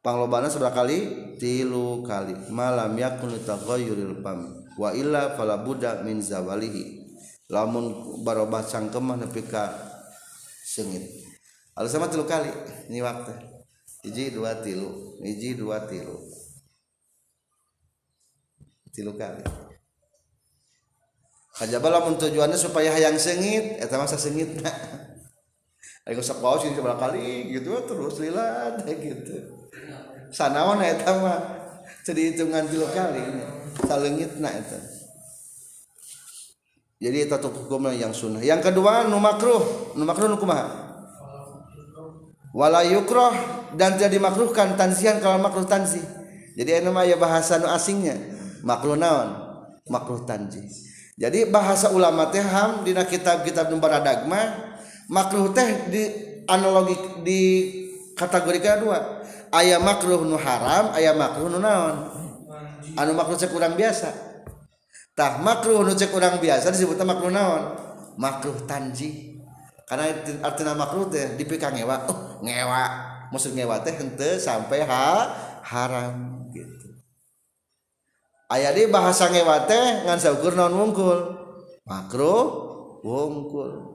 [0.03, 0.99] Panglobana seberapa kali
[1.39, 2.35] tilu kali.
[2.51, 5.63] Malam yakun taghayyuril pam wa illa fala
[6.03, 6.99] min zawalihi.
[7.47, 9.71] Lamun barobah cangkemah nepi ka
[10.73, 11.05] seungit
[11.77, 12.49] alasan tilu kali
[12.89, 13.52] ini waktu
[14.03, 15.17] hiji dua tilu.
[15.23, 16.19] Hiji dua tilu.
[18.93, 19.41] Tilu kali.
[21.53, 23.81] Kajaba lamun tujuannya supaya hayang sengit.
[23.81, 24.53] Eta masa sengit
[26.03, 29.71] Ayo sok bawa seberapa kali gitu terus lila gitu.
[30.35, 31.39] Sanawan eta mah.
[32.03, 33.23] Jadi hitungan tilu kali.
[33.87, 34.75] Salengit nah eta.
[37.03, 38.43] Jadi itu hukum yang sunnah.
[38.43, 39.95] Yang kedua nu makruh.
[39.95, 40.03] Nu
[42.53, 43.33] wala yukroh
[43.73, 46.05] dan tidak dimakruhkan tanzihan kalau makruh tanzih
[46.53, 48.13] jadi ini mah ya bahasa nu asingnya
[48.61, 49.41] makruh naon?
[49.89, 50.63] Makruh tanzih
[51.17, 54.73] jadi bahasa ulama teh ham dina kitab-kitab nu baradagma
[55.09, 56.03] makruh teh di
[56.49, 57.41] analogi di
[58.17, 58.99] kategorikan dua.
[59.53, 61.95] Ayam makruh nu haram ayam makruh nu naon?
[62.97, 64.09] Anu makruh cek kurang biasa.
[65.13, 67.77] Tah makruh nu cek kurang biasa disebutnya makruh naon?
[68.17, 69.32] Makruh tanzih
[69.83, 72.83] karena artinya makruh teh dipikah ngewa oh, ngewa.
[73.35, 75.29] Maksud ngewa teh hente sampai ha
[75.65, 76.95] haram gitu.
[78.47, 81.19] Aya di bahasa ngewa teh ngan saukur non wungkul?
[81.83, 82.45] Makruh
[83.03, 83.91] wungkul.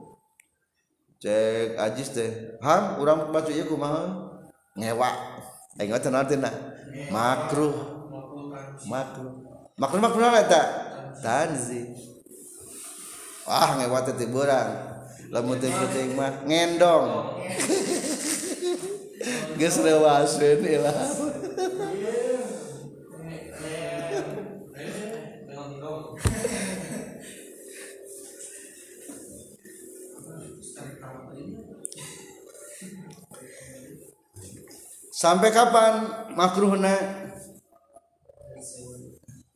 [1.19, 2.29] Cek ajis teh
[2.61, 4.29] ham urang baju ieu kumaha?
[4.77, 5.09] Ngewa.
[5.81, 6.51] Aing teh artinya
[7.09, 7.73] makruh
[8.85, 9.33] makruh.
[9.79, 9.99] Makruh.
[9.99, 10.63] Makruh apa eta?
[11.19, 12.09] Tanzi
[13.49, 14.88] wah ngewa teh tiburang
[15.29, 17.05] lamun teh penting mah ngendong.
[19.61, 20.97] Geus leuwas we lah.
[35.19, 36.95] Sampai kapan makruhna?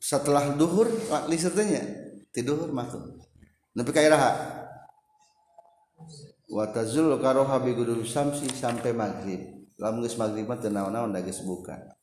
[0.04, 0.92] Setelah duhur
[1.32, 1.82] lisertanya
[2.36, 3.16] tidur makruh.
[3.74, 4.63] Tapi kayak raha
[6.54, 9.42] watazul karoha bi gudul samsi sampai maghrib.
[9.82, 11.98] Lamun geus maghrib mah teu naon-naon da geus buka.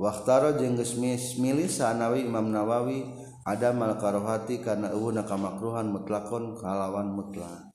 [0.00, 0.96] Waktaro jeung geus
[1.36, 3.04] milih sanawi Imam Nawawi
[3.44, 7.68] ada mal karohati karena eueuna kamakruhan mutlakon kalawan mutlak.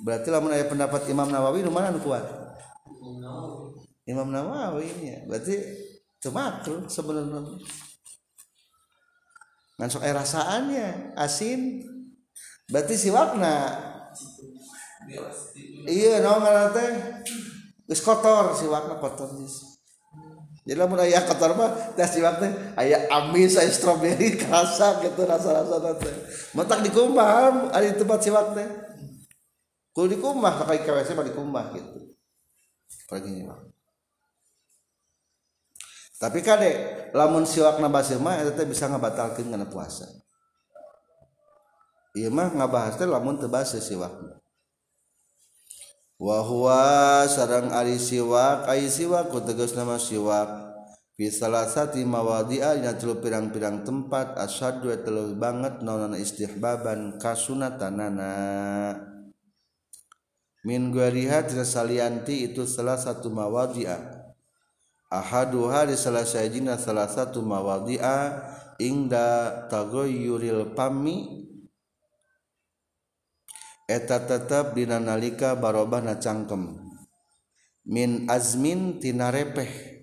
[0.00, 2.24] Berarti lamun aya pendapat Imam Nawawi nu mana kuat?
[4.06, 4.88] Imam Nawawi.
[5.02, 5.60] Ya berarti
[6.16, 7.42] itu makruh sebenarnya.
[9.76, 11.80] Ngan sok rasaannya asin
[12.70, 13.56] berarti siwakna
[15.90, 16.90] iya no ngaran teh.
[17.90, 19.82] Geus kotor siwakna kotor geus
[20.62, 25.98] jadi lamun aya kotor mah teh siwak teh aya amis aya stroberi kerasa gitu rasa-rasa
[25.98, 26.14] teh
[26.54, 28.68] mentak dikumbah ari tempat siwak teh
[29.90, 32.14] kudu dikumbah pakai KWC mah dikumbah gitu.
[33.10, 33.58] Pergi mah
[36.20, 36.70] tapi kade
[37.16, 40.06] lamun siwakna basir mah eta teh bisa ngabatalkeun kana puasa.
[42.16, 44.40] Ieu mah ngabahas teh lamun teu basir siwakna
[46.20, 50.68] wa huwa sareng ari siwak ai siwak tegas nama siwak.
[51.20, 58.32] Fi salasati mawadi'a dina telu pirang-pirang tempat asyadu telu banget naonana istihbaban kasunatanana.
[60.64, 64.00] Min guariha salianti itu salah satu mawadi'a.
[65.12, 68.40] Ahaduha di salah sajina salah satu mawadi'a
[68.80, 71.49] ingda tagoyuril pami
[73.90, 76.78] eta tetap dina nalika barobahna cangkem.
[77.90, 79.98] Min azmin tina repeh.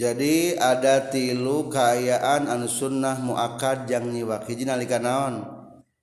[0.00, 5.44] jadi ada tilu keayaan anu sunnah muakad yang nyiwak hiji nalika naon?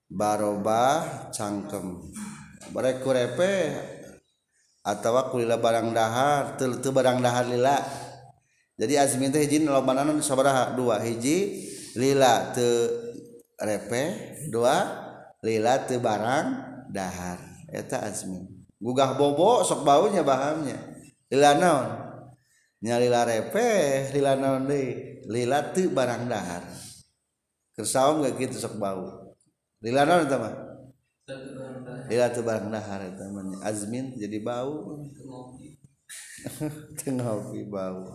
[0.06, 2.06] Barobah cangkem.
[2.70, 3.74] Bareku repe
[4.86, 6.54] atawa kulila barang dahar.
[6.62, 7.74] Teu barang dahar lila.
[8.78, 10.78] Jadi azmin teh hiji lobanan sabaraha.
[10.78, 11.66] Dua hiji.
[11.98, 12.94] Lila teu
[13.58, 14.14] repe.
[14.46, 14.78] Dua
[15.42, 16.46] lila teu barang
[16.94, 17.42] dahar.
[17.74, 18.46] Eta azmin.
[18.78, 20.78] Gugah bobo sok baunya bahamnya.
[21.34, 22.07] Lila naon?
[22.78, 25.18] Nyalila repeh lila naon deui?
[25.28, 26.64] Lila teu barang dahar.
[27.74, 29.34] Kersaom gak gitu sok bau.
[29.82, 30.54] Lila naon eta mah?
[32.08, 35.04] Lila teu barang dahar eta mah azmin jadi bau.
[36.98, 38.08] Teu ngopi bau.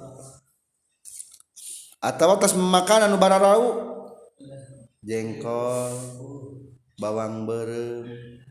[2.01, 3.63] Atau tas makan anu bararau
[5.05, 5.93] jengkol
[6.97, 8.41] bawang berem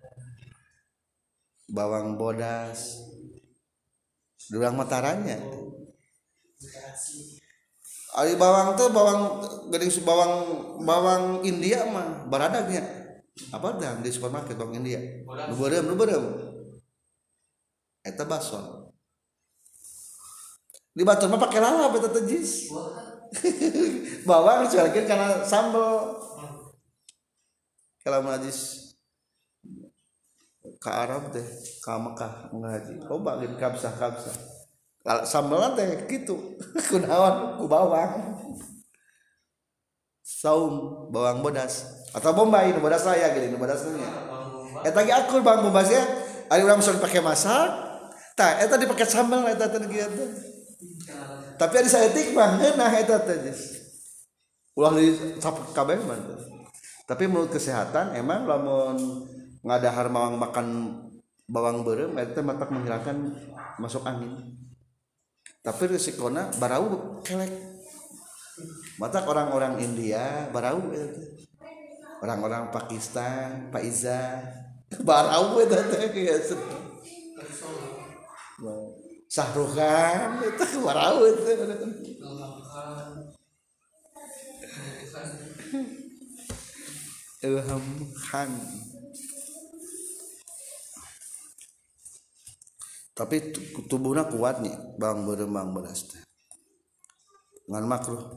[1.66, 3.02] bawang bodas.
[4.46, 5.40] Durang matarannya
[8.12, 9.40] Ali bawang tuh bawang
[9.72, 10.34] gading bawang
[10.84, 12.84] bawang India mah baradagnya
[13.48, 15.00] apa dah di supermarket bawang India?
[15.48, 16.26] Nu beureum nu beureum
[18.02, 18.92] eta basol
[20.92, 22.68] di batur mah pakai lalap eta teh jis.
[24.28, 26.20] Bawang dicualkeun karena sambal
[28.04, 28.92] kalau najis
[30.76, 31.46] ke Arab teh
[31.80, 34.36] ke Mekah ngaji coba gini kabsah kabsah
[35.04, 36.58] sambelan teh gitu.
[36.90, 37.58] Kunaon?
[37.58, 38.38] Ku bawang.
[40.22, 42.06] Saum bawang bodas.
[42.12, 44.10] Atau bombay nu bodas saya gini nu bodas nya
[44.82, 46.02] eta ge akur bang bombasnya
[46.50, 47.70] ari urang mesen pakai masak.
[48.34, 50.52] Tah eta dipakai sambal eta teh gitu
[51.62, 53.38] tapi ada saya tik mah nah eta teh
[54.74, 55.38] ulah di
[55.76, 56.18] kabeh mah.
[57.06, 58.96] Tapi menurut kesehatan emang lamun
[59.62, 60.66] ngadahar mawang makan
[61.46, 63.36] bawang berem itu matak menghilangkan
[63.76, 64.61] masuk angin
[65.62, 67.70] tapi risikona barau kelek.
[68.98, 70.90] Matak orang-orang India barau
[72.20, 74.42] orang-orang Pakistan Pak Iza
[75.08, 75.78] barau itu
[76.18, 76.36] ya
[79.32, 81.42] Sahrukan itu barau itu.
[87.42, 88.52] Ilham Khan
[93.22, 93.54] tapi
[93.86, 96.22] tubuhnya kuat nih bang berembang beras teh
[97.70, 98.34] ngan makruh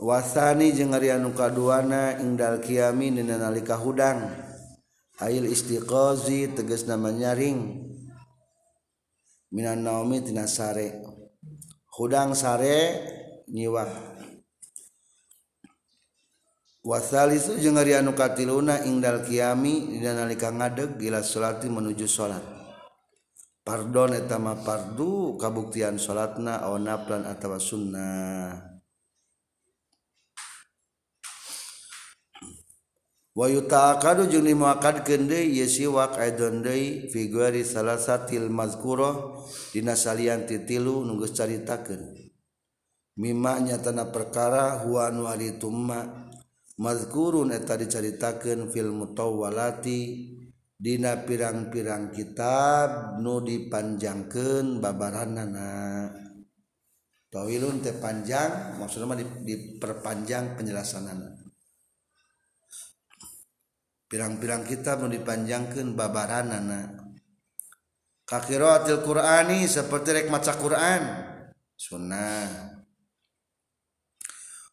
[0.00, 4.48] wasani jeung ari anu kaduana indal kiami dina nalika hudang.
[5.20, 7.84] Ail istiqazi tegas nama nyaring.
[9.52, 10.96] Minan naumi tina sare.
[11.92, 13.04] Hudang sare
[13.52, 14.09] nyiwah.
[16.80, 22.42] wasalisu jeung ari anu katiluna ingdal kiami dina nalika ngadeg ila salati menuju salat.
[23.60, 28.56] Pardon eta mah pardu kabuktian salatna aw naplan atawa sunnah.
[33.30, 40.48] Wa yutaqadu jeung dimuakadkeun deui ye siwak aidon deui fi ghairi salasatil mazkurah dina salian
[40.48, 42.16] titilu nu geus caritakeun.
[43.20, 46.29] Mimma nyatana perkara huwa nu ari tumma.
[46.80, 50.00] mazkurun eta diceritakan film mutawwalati
[50.80, 56.08] dina pirang-pirang kitab nu dipanjangkeun babaranana.
[57.30, 61.36] Tawilun teh panjang maksudnya mah diperpanjang penjelasanana.
[64.10, 66.96] Pirang-pirang kitab nu dipanjangkeun babaranana.
[68.24, 71.02] Kakiraatil qur'ani seperti rek maca Qur'an.
[71.74, 72.79] Sunnah.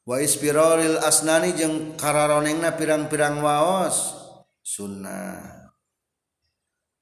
[0.08, 4.16] wa ispiroril asnani jeung kararonengna pirang-pirang waos.
[4.64, 5.72] Sunnah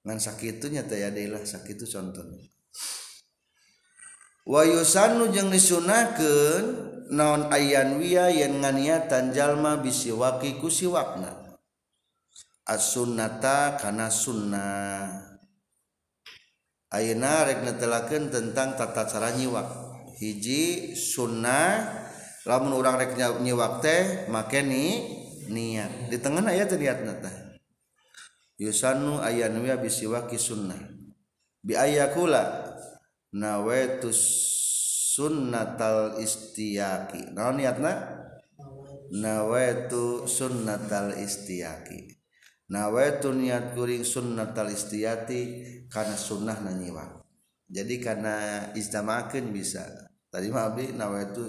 [0.06, 2.46] ngan sakitunya teh adalah sakitu contohnya
[4.46, 6.66] wayusanu jeung disunahkeun
[7.10, 11.58] naon ayan wia yen nganiatan jalma bisiwaki ku siwakna.
[12.66, 15.22] As-sunnata kana sunnah
[16.94, 19.70] ayeuna rek netelakeun tentang tata cara nyiwak.
[20.22, 22.05] Hiji sunnah
[22.46, 25.02] lamun orang rek nyiwak teh make ni
[25.50, 26.10] niat.
[26.14, 27.32] Di tengah ayat niat nata
[28.56, 30.80] yusanu ayan wi bisiwaki sunnah.
[31.66, 32.72] Bi ayakula
[33.34, 34.14] nawaitu
[35.14, 38.22] sunnatal istiyaki nah niatna?
[39.06, 42.18] Nawaitu sunnatal istiyaki
[42.66, 45.62] nawaitu niat kuring sunnatal istiyati
[45.94, 47.26] karena sunnah nanyiwak
[47.66, 48.36] jadi karena
[48.78, 49.82] istamakan bisa.
[50.30, 51.48] Tadi mah abdi nawaitu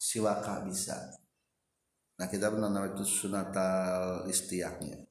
[0.00, 0.96] siwaka bisa.
[2.16, 5.04] Nah kita benar itu sunatal istiaknya.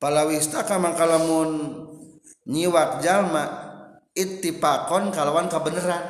[0.00, 1.50] Kalau mun
[2.48, 3.44] nyiwak jalma
[4.60, 6.04] pakon kalawan kebenaran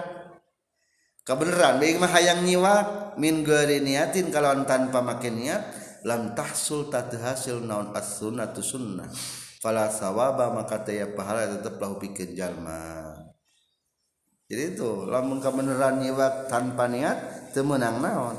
[1.26, 7.12] kebenaran baik mah hayang nyiwak min gari niatin kalawan tanpa makin niat lam tahsul tak
[7.14, 9.08] hasil naon as sunnah tu sunnah.
[9.60, 13.12] Fala sawaba maka taya pahala tetap lahu bikin jalma.
[14.48, 18.36] Jadi itu lamun kebenaran nyiwak tanpa niat temenang naon?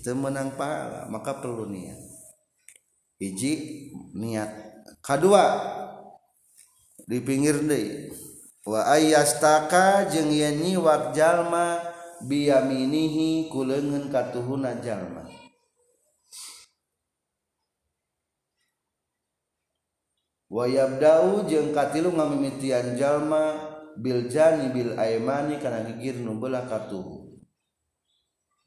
[0.00, 2.00] Temenang pahala maka perlu niat.
[3.20, 3.52] Hiji
[4.16, 4.50] niat.
[5.04, 5.44] Kedua
[7.04, 8.08] di pinggir deh
[8.64, 11.78] wa ayyastaka jeung yen nyiwak jalma
[12.24, 15.41] biyaminihi kuleungeun katuhuna jalma.
[20.52, 23.56] wayabdau jeung katilu ngamimitian jalma
[23.96, 27.40] biljani bil aimani kana gigir nu beulah katuhu.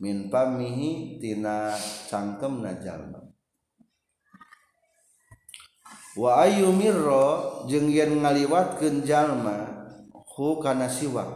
[0.02, 1.72] Min pamihi tina
[2.10, 3.22] cangkemna jalma.
[6.18, 9.56] Wa ayu mirro jeung yen ngaliwatkeun jalma
[10.36, 11.28] hu kana siwak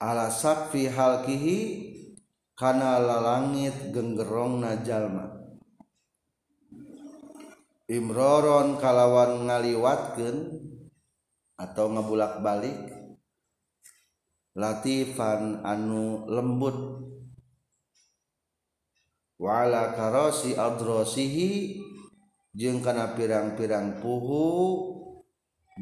[0.00, 1.58] ala sakfi halkihi
[2.56, 5.39] kana lalangit genggerongna jalma.
[7.90, 10.46] Imroron kalawan ngaliwatkan
[11.58, 12.78] atau ngebulak-balik
[14.54, 17.02] latifan anu lembut.
[19.42, 21.82] Wala karosi adrosihi
[22.54, 24.46] jeung kana pirang-pirang puhu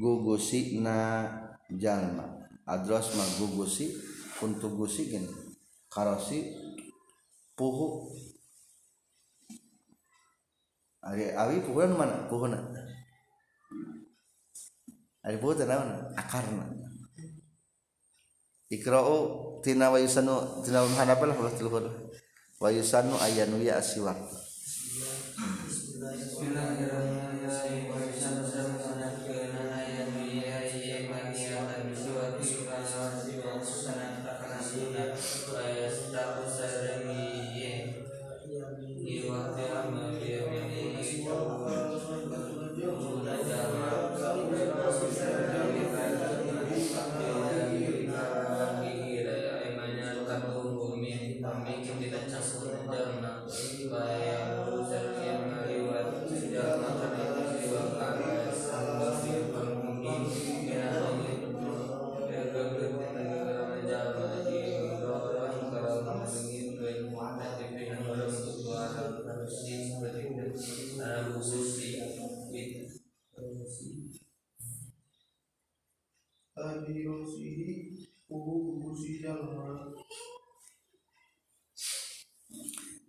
[0.00, 1.28] gugusina
[1.68, 2.40] jalma.
[2.64, 3.92] Adros gugusi
[4.40, 5.12] untuk gusi
[5.92, 6.56] karosi
[7.52, 8.08] puhu.
[11.06, 12.58] Awi puhuan mana puhuna
[15.22, 16.64] ari puhu naon akarna
[18.72, 19.16] ikra'u
[19.60, 21.38] tina wa yusanu tina hadapan lah
[22.58, 24.18] wa yusanu ayanu ya asiwak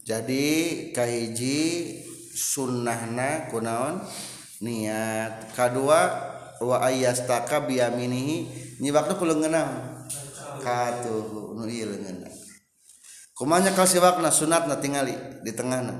[0.09, 0.47] jadi
[0.89, 1.59] kahiji
[2.33, 4.01] sunnahna kunaon?
[4.65, 6.01] Niat kedua
[6.57, 8.37] wa ayyastaka biyaminihi.
[8.81, 9.63] Nyibakna ku leungeunna
[10.65, 12.31] katuh nu ieu leungeunna
[13.39, 15.15] kumanya kal siwakna sunatna tingali
[15.47, 15.95] di tengahna.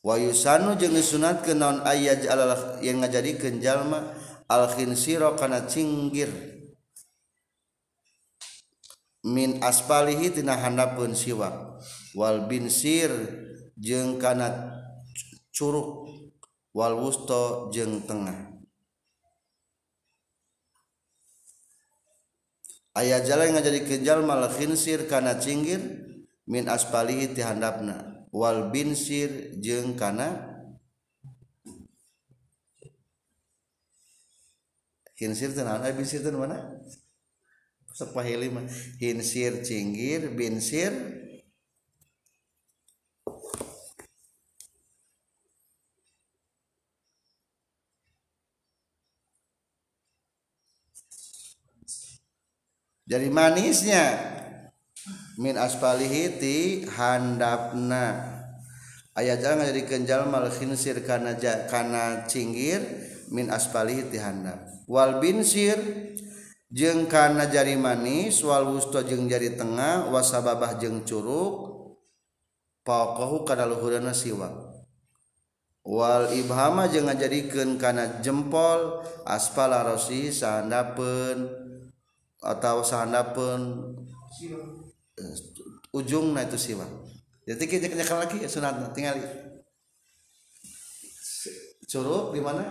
[0.00, 4.16] Wa yusanu jeung sunat naon ayyaj alal yang ngajadikeun jalma
[4.48, 6.32] al khinsira kana cinggir.
[9.20, 11.52] Min aspalihi tina handapun siwak.
[12.14, 13.10] wal binsir
[13.78, 14.74] jeung kana
[15.54, 16.10] curug
[16.74, 18.50] wal wusto jeung tengah.
[22.90, 25.78] Aya jalan ngajadi kejal malah khinsir kana cinggir
[26.50, 30.50] min aspalihi tihandapna wal binsir jeung kana
[35.14, 35.86] hinsir teh naon?
[35.86, 36.80] Eh, binsir teh mana?
[37.94, 38.64] Sepahili mah.
[38.98, 40.90] Hinsir cinggir binsir
[53.10, 54.06] jadi manisnya.
[55.34, 58.38] Min aspalihiti handapna.
[59.18, 61.34] Ayah jangan jadi kenjal mal khinsir karena
[61.66, 62.78] karena cinggir
[63.34, 64.62] min aspalihiti handap.
[64.86, 65.80] Wal binsir
[66.70, 71.98] jeng karena jari manis wal wusto jeng jari tengah wasababah jeng curuk
[72.86, 74.54] pakohu kana luhurana siwa.
[75.82, 81.59] Wal ibhama jeung jadikan karena jempol aspala rosi sahandapeun.
[82.40, 83.92] atau sahanda pun
[85.20, 85.34] eh,
[85.92, 86.88] ujung nah itu siwa.
[87.44, 88.96] Jadi kita kenyakan lagi ya sunat.
[88.96, 89.20] Tinggal
[91.90, 92.64] curug di mana?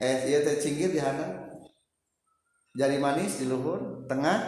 [0.00, 1.48] Eh iya teh cinggir di hana.
[2.76, 4.38] Jari manis di luhur tengah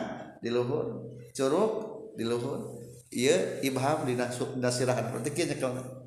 [0.44, 1.72] di luhur curug
[2.16, 2.82] di luhur.
[3.12, 6.03] Iya ibham di nasuk nasirahan berarti kita nyekel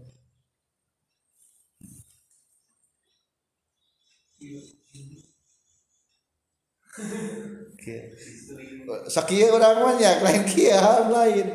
[9.11, 10.79] sakit orang banyak lain kia
[11.11, 11.47] lain.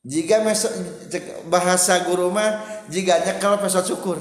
[0.00, 0.72] Jika mesok
[1.52, 4.18] bahasa guru mah jika nyekel pesawat syukur.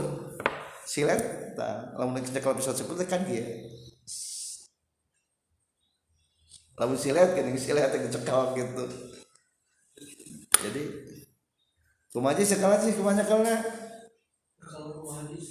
[0.84, 1.56] Silet
[1.96, 3.46] lamun nyekel pesawat syukur kan dia
[6.80, 8.84] lamun silet kan silet yang cekal gitu.
[10.60, 10.84] Jadi
[12.12, 12.96] kumaji sekarang sih?
[12.96, 13.64] Kumanya kalna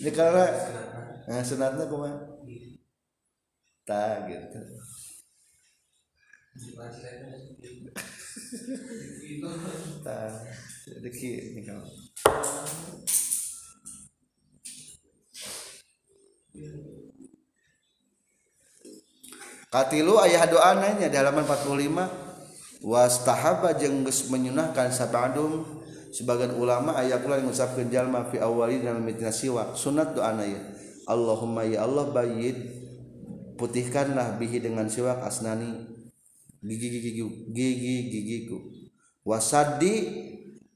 [0.05, 0.46] nyekelna
[1.28, 2.28] nah sunatnya kumanya
[3.89, 4.61] tak gitu.
[10.05, 10.28] Tak
[10.84, 11.89] jadi ini kalau.
[19.68, 25.64] Katilu ayah doa nanya di halaman 45 wastahaba jeung geus menyunahkan sabadum.
[26.09, 30.57] Sebagian ulama ayat kula ngucapkeun jalma fi awali dalam mitina siwak sunat doa ya
[31.05, 32.78] Allahumma ya Allah bayyid
[33.59, 35.91] putihkanlah bihi dengan siwak asnani
[36.63, 37.11] gigi gigi
[37.51, 38.59] gigi gigiku.
[39.27, 39.95] Wasadi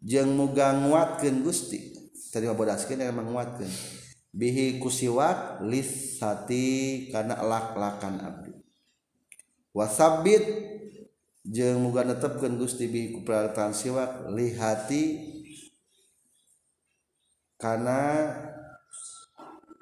[0.03, 1.95] jeung muga nguatkeun Gusti.
[2.35, 3.71] Tadi mah bodaskeun emang nguatkeun.
[4.35, 8.53] Bihi kusiwak lisati kana lak-lakan abdi.
[9.73, 10.45] Wasabit
[11.47, 15.33] jeung muga netepkeun Gusti bihi ku peralatan siwak lihati
[17.63, 18.31] kana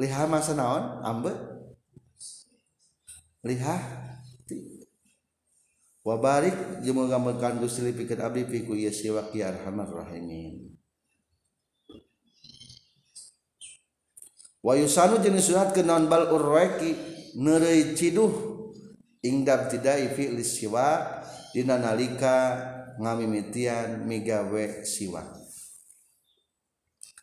[0.00, 1.00] liha masa naon
[3.40, 3.76] ambe liha
[6.04, 7.88] wabarik jeung muga mekan Gusti
[8.20, 10.76] abdi fi ku ieu siwak ya arhamar rahimin.
[14.60, 16.92] Wa yusanu jeung sunatkeun naon bal urwaki
[17.40, 18.32] neureuy ciduh
[19.24, 21.00] ingdab tidai fi siwa
[21.56, 22.60] dina nalika
[23.00, 25.24] ngamimitian migawe siwa.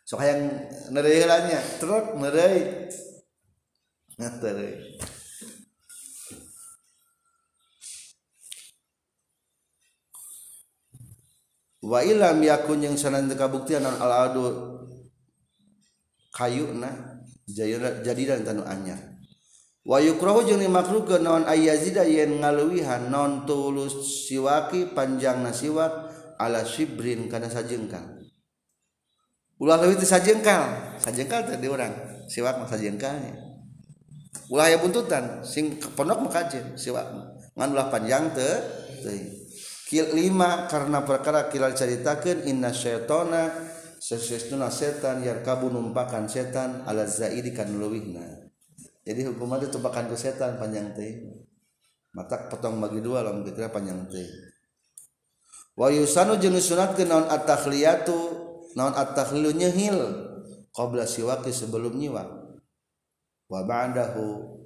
[0.01, 0.49] Sok hayang
[0.89, 2.89] neureuy heulanya truk neureuy
[4.18, 4.97] ngateureui
[11.88, 14.76] wa ilam yakun yang sanan kabuktian non aladu.
[16.36, 16.92] Kayu na
[17.48, 19.00] jadi dan tanu anyar.
[19.88, 27.32] Wa yukrahu jeung dimakruhkeun naon ayyazida yen ngaluwihan non tulus siwaki panjangna siwak ala sibrin
[27.32, 28.20] kana sajengkal.
[29.58, 31.00] Ulah leuwih teh sajengkal.
[31.02, 31.96] Sajengkal teh di urang.
[32.28, 33.48] Siwak mah sajengkalnya
[34.52, 35.42] ulah aya buntutan.
[35.48, 37.08] Sing pondok mah kajen siwak
[37.56, 38.60] ngan ulah panjang teh
[39.02, 39.37] teuing
[39.92, 43.48] lima karena perkara kilal ceritakan inna syaitona
[43.98, 48.52] sesestuna setan yang kabu numpakan setan ala zaidi kan luwihna.
[49.08, 51.24] Jadi hukuman itu tumpakan ke setan panjang teh.
[52.12, 54.28] Mata potong bagi dua lamun kira panjang teh.
[55.78, 58.18] Wa yusanu jeung sunatkeun naon at-takhliyatu
[58.76, 60.00] naon at-takhlilu nyehil
[60.76, 62.28] qabla siwaki sebelum nyiwak
[63.48, 64.58] wa ba'dahu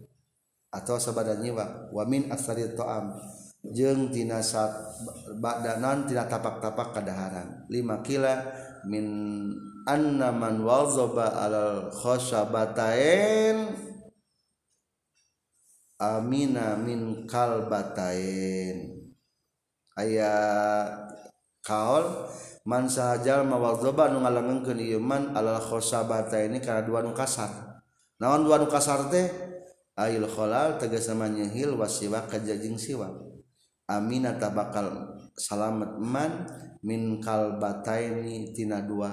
[0.72, 3.13] atau sabada nyiwak wa min asari ta'am
[3.62, 4.41] jengtina
[5.38, 7.70] badanan tina tapak-tapak kadaharan.
[7.70, 8.34] 5 kila
[8.89, 9.05] min
[9.86, 13.78] annaman wazaba alal khosabatain
[16.01, 19.05] amina min kalbatain
[19.93, 21.14] ayat
[21.62, 22.26] kaol
[22.66, 27.49] man sahajal mawalzoba nu ngalengengkeun ieu man alal khosabatain kana dua nu kasar.
[28.18, 29.30] Naon dua nu kasar teh?
[29.97, 33.30] Ail kholal tegas namanya hil wasiwa kajajing siwa.
[33.97, 36.47] Amina tabakal salamet man
[36.83, 39.11] min kalbataini tina dua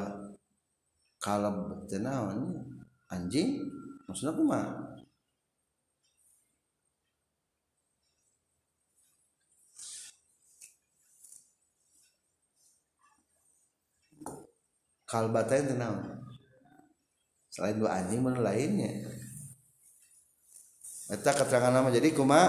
[1.18, 2.55] kalb tenawan
[3.11, 3.66] anjing
[4.07, 4.70] maksudnya kumaha
[15.09, 16.18] kalbatain tenawan
[17.59, 19.03] selain dua anjing mana lainnya?
[21.11, 22.47] Eta keterangan nama jadi kuma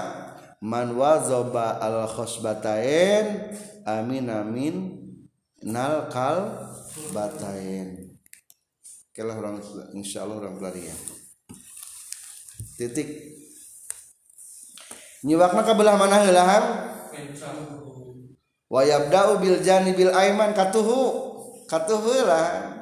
[0.60, 3.56] man wazoba al khosbatain
[3.88, 4.76] amin amin
[5.64, 6.68] nal kal
[7.16, 8.16] batain
[9.16, 9.60] kelah orang
[9.96, 10.96] insyaallah orang pelarian
[12.76, 13.08] titik.
[15.20, 16.66] Nyiwakna ka belah mana heulahang
[18.72, 21.28] wa yabda'u bil janibil aiman katuhu
[21.68, 22.72] katuhu lah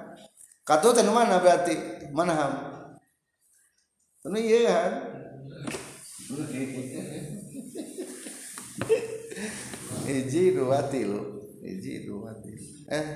[0.63, 1.75] katuhu teh mana berarti?
[2.15, 2.53] Mana ham?
[4.23, 4.93] Ini iya kan
[10.09, 13.07] hiji dua tilu hiji dua tilu eh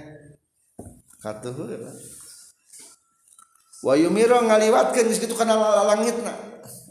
[1.24, 1.80] katuhur
[3.82, 6.30] wa yumiro ngaliwatkeun geus kitu kana langitna.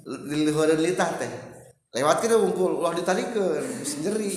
[0.01, 1.29] Dilihureun litah teh.
[1.93, 4.33] Lewatkeun wungkul ulah ditarikeun geus nyeri.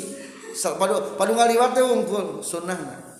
[0.54, 3.18] Padu padu ngaliwat teh wungkul sunnahna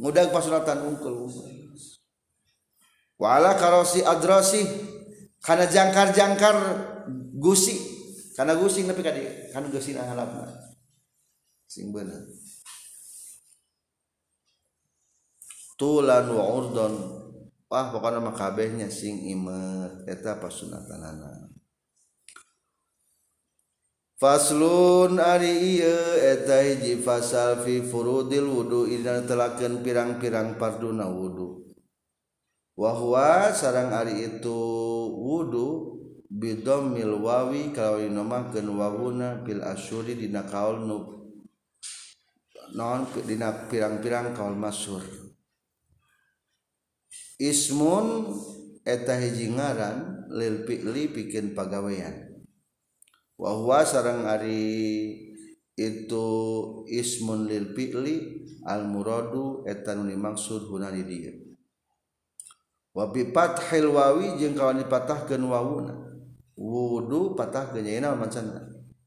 [0.00, 1.52] mudag pasunatan wungkul wungkul.
[3.20, 4.64] Wala karosi adrosi
[5.44, 6.56] kana jangkar-jangkar
[7.36, 7.76] gusi.
[8.32, 10.61] Kana gusing tapi kadi kana gusin ahalapna.
[11.72, 12.20] sing bener.
[15.80, 16.94] Tulan wa urdon.
[17.72, 21.48] Wah pokoknya mah kabehnya sing imet eta pasunatanana.
[24.20, 31.72] Faslun ari ieu eta hiji fasal fi furudil wudu dina telakeun pirang-pirang parduna wudu.
[32.76, 34.60] Wa huwa sareng ari itu
[35.16, 35.96] wudu
[36.28, 41.21] bidammil wawi kalau dinomakeun wawuna bil asyuri dina kaul nu
[42.72, 45.04] non dina pirang-pirang kaul masyhur.
[47.36, 48.32] Ismun
[48.82, 52.42] eta hiji ngaran lil fi'li pikeun pagawean.
[53.36, 54.64] Wa huwa sareng ari
[55.76, 56.28] itu
[56.88, 61.34] ismun lil fi'li al muradu eta nu dimaksud huna di dieu
[62.92, 65.94] wa bi fathil wawi jeung kawan dipatahkeun wawuna.
[66.52, 68.52] Wudu patah geuna macan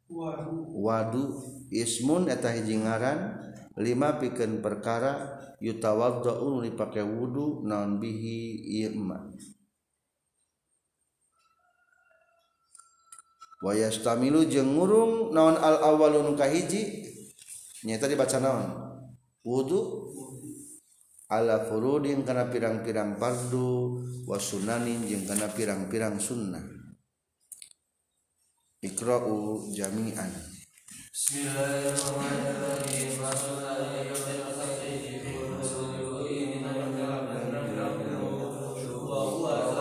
[0.09, 0.65] wadu.
[0.73, 1.23] Wadu
[1.69, 3.37] ismun eta hiji ngaran
[3.79, 8.95] lima pikeun perkara yutawaddau dipake wudu naon bihi ieu
[13.65, 17.01] wayastamilu jeung ngurung naon al awalun kahiji
[17.85, 18.65] nyata dibaca naon?
[19.45, 20.13] Wudu.
[21.25, 23.97] Ala furudin kana pirang-pirang fardu
[24.29, 26.61] wa sunanin jeung kana pirang-pirang sunnah.
[28.85, 30.54] Ikra'u jami'an
[39.07, 39.74] وهو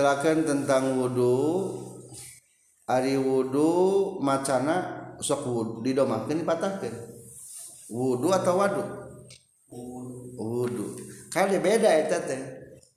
[0.00, 1.36] diterakan tentang wudhu
[2.88, 6.90] Ari wudhu macana sok wudhu didomakan dipatahkan
[7.92, 8.82] wudhu atau wadu?
[10.40, 10.96] Wudhu
[11.30, 12.40] kali beda ya teh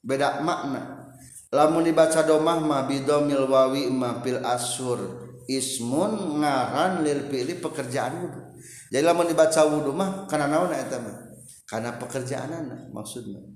[0.02, 1.14] beda makna.
[1.54, 4.98] Lamun dibaca domah mah bidomil wawi ma fil asur
[5.46, 8.42] ismun ngaran lil fi'li pekerjaan wudhu
[8.90, 11.36] jadi lamun dibaca wudhu mah karena naon eta mah?
[11.70, 13.53] Karena pekerjaan anak maksudnya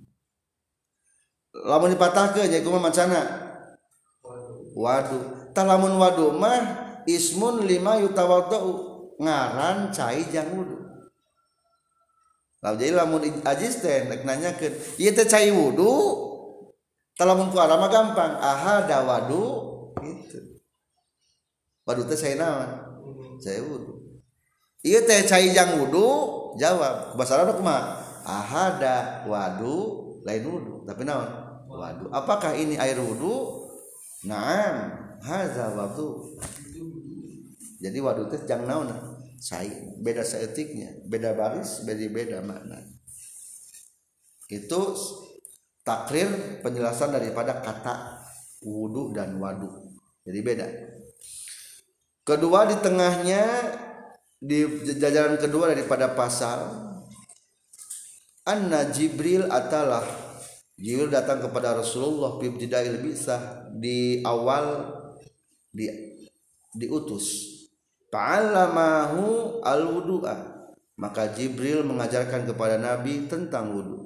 [1.66, 3.22] lamun dipatahkeun jadi kumaha macana.
[4.78, 5.50] Waduh.
[5.58, 8.58] Tah lamun waduh mah ismun lima yutawaddu
[9.18, 10.78] ngaran cai jang wudu.
[12.62, 15.90] Lalu jadi lamun ajis teh nanyakeun ieu teh cai wudu?
[17.18, 19.46] Tah lamun ku arama gampang ahada wadu
[19.98, 20.62] gitu.
[21.90, 22.70] Wadu teh saya naon?
[23.42, 24.22] Saya wudu.
[24.86, 26.06] Ieu teh cai jang wudu?
[26.62, 27.18] Jawab.
[27.18, 30.86] Bahasa Arab kumaha ahada wadu lain wudu.
[30.86, 31.37] Tapi naon
[31.78, 33.70] wadu apakah ini air wudhu
[34.26, 36.06] nah haza waktu
[37.78, 38.90] jadi wadu teh jang naon?
[39.38, 39.70] Saya
[40.02, 42.82] beda seetiknya beda baris beda beda makna.
[44.50, 44.98] Itu
[45.86, 48.26] takrir penjelasan daripada kata
[48.66, 49.70] wudhu dan wadu.
[50.26, 50.68] Jadi beda.
[52.26, 53.46] Kedua di tengahnya
[54.42, 54.66] di
[54.98, 56.86] jajaran kedua daripada pasal
[58.44, 60.27] anna jibril atalah
[60.78, 64.94] Jibril datang kepada Rasulullah bibtidail bisa di awal
[65.74, 65.90] di
[66.78, 67.58] diutus.
[68.14, 70.70] Ta'allamahu al-wudu'a.
[71.02, 74.06] Maka Jibril mengajarkan kepada Nabi tentang wudu.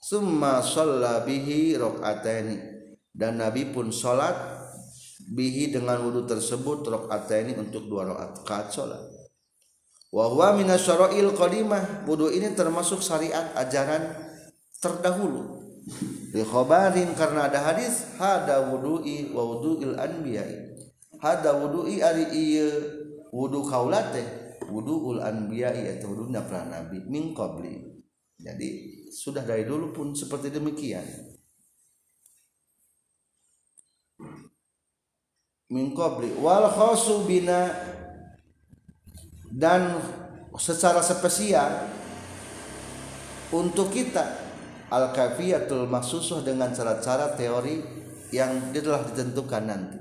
[0.00, 2.56] Summa shalla bihi rakaataini
[3.12, 4.34] dan Nabi pun salat
[5.28, 9.00] bihi dengan wudu tersebut rakaataini untuk dua rakaat salat.
[10.08, 12.08] Wa huwa minasyara'il qadimah.
[12.08, 14.08] Wudu ini termasuk syariat ajaran
[14.80, 15.61] terdahulu
[16.32, 20.78] dikhobarin karena ada hadis hada wudu'i wa wudu'il anbiya'i.
[21.18, 22.68] Hada wudu'i ari iya
[23.30, 24.22] wudu kaulate
[24.66, 28.02] wudu'ul anbiya'i atau wudu'na para nabi min qabli.
[28.42, 28.68] Jadi
[29.14, 31.04] sudah dari dulu pun seperti demikian.
[35.72, 37.70] Min qabli wal khasu bina
[39.52, 40.00] dan
[40.58, 41.88] secara spesial
[43.52, 44.41] untuk kita
[44.92, 47.80] al-kafiyatul maksusuh dengan cara-cara teori
[48.28, 50.00] yang telah ditentukan nanti.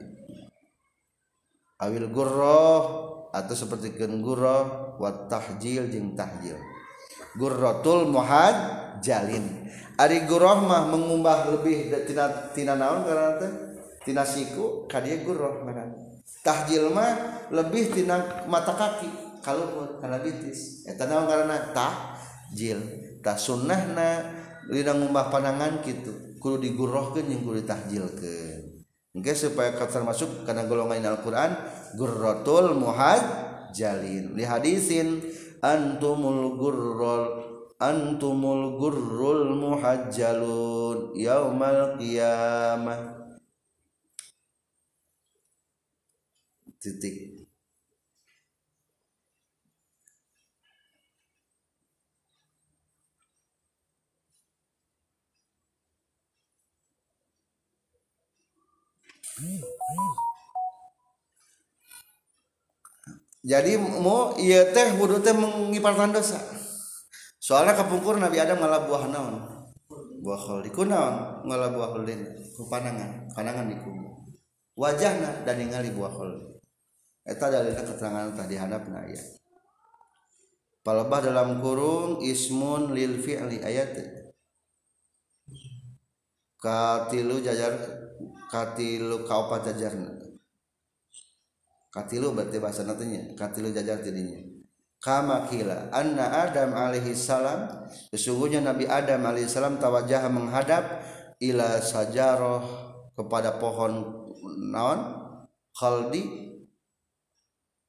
[1.79, 2.83] Awil gurroh
[3.31, 6.59] atau seperti gen gurroh wat tahjil jeng tahjil.
[7.39, 8.53] Gurrotul muhad
[8.99, 13.51] jalin ari gurroh mah mengumbah lebih tina tina naon karena teh?
[14.03, 15.89] Tina siku kadia gurroh mana
[16.43, 21.71] tahjil mah lebih tina mata kaki kalau karena bitis eta naon karena?
[21.73, 22.79] Tahjil.
[23.21, 28.61] Tak sunnahna lidang umbah panangan gitu kudu digurohkeun jeung kudu ditahjilkeun.
[29.11, 31.51] Engke supaya termasuk karena golongan Al-Qur'an
[31.99, 34.33] gurratul muhajjalin.
[34.33, 35.19] Li hadisin
[35.59, 37.25] antumul gurrul
[37.75, 43.19] antumul gurrul muhajjalun yaumal qiyamah.
[46.81, 47.40] Titik.
[63.41, 66.37] Jadi mau iya teh wudhu teh mengiparkan dosa.
[67.41, 69.35] Soalnya kepungkur Nabi Adam ngalah buah naon?
[70.21, 72.13] Buah khuldi kunaon ngalah buah khuldi
[72.53, 73.65] ku panangan panangan
[74.77, 76.61] wajahna dan ningali buah khuldi
[77.25, 79.21] eta dalilnya keterangan tadi hadapna ya
[80.81, 84.21] palebah dalam kurung ismun lil fi'li ayat.
[86.61, 87.73] Katilu jajar
[88.51, 90.11] katilu kaupat jajarna
[91.87, 94.43] katilu berarti bahasa nantinya katilu jajar tidinya
[94.99, 100.83] kama kila anna Adam alaihi salam sesungguhnya Nabi Adam alaihi salam tawajah menghadap
[101.41, 102.63] ila sajaroh
[103.17, 104.21] kepada pohon
[104.71, 105.19] naon?
[105.71, 106.51] Khaldi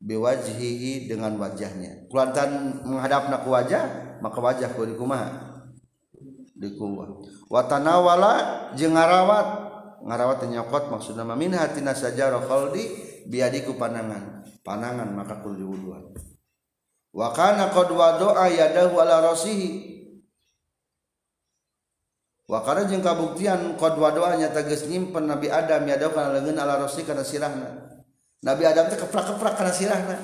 [0.02, 2.06] biwajhihi dengan wajahnya.
[2.06, 5.50] Kulantan menghadap nak wajah maka wajah ku di kumaha
[6.54, 7.18] di kuwa
[7.50, 8.94] watanawala jeung
[10.02, 12.84] ngarawat nyokot maksudna mamin hatina sajaro khaldi
[13.26, 14.42] biadiku panangan.
[14.62, 16.14] Panangan maka kul diwuduan.
[17.12, 19.90] Wa kana qad wada'a yadahu ala rasihi.
[22.46, 26.78] Wa kana jeung kabuktian qad wada'a nya tegas nyimpen Nabi Adam yadahu kana leungeun ala
[26.78, 27.90] rasi kana sirahna.
[28.42, 30.16] Nabi Adam teh keprak-keprak kana sirahna.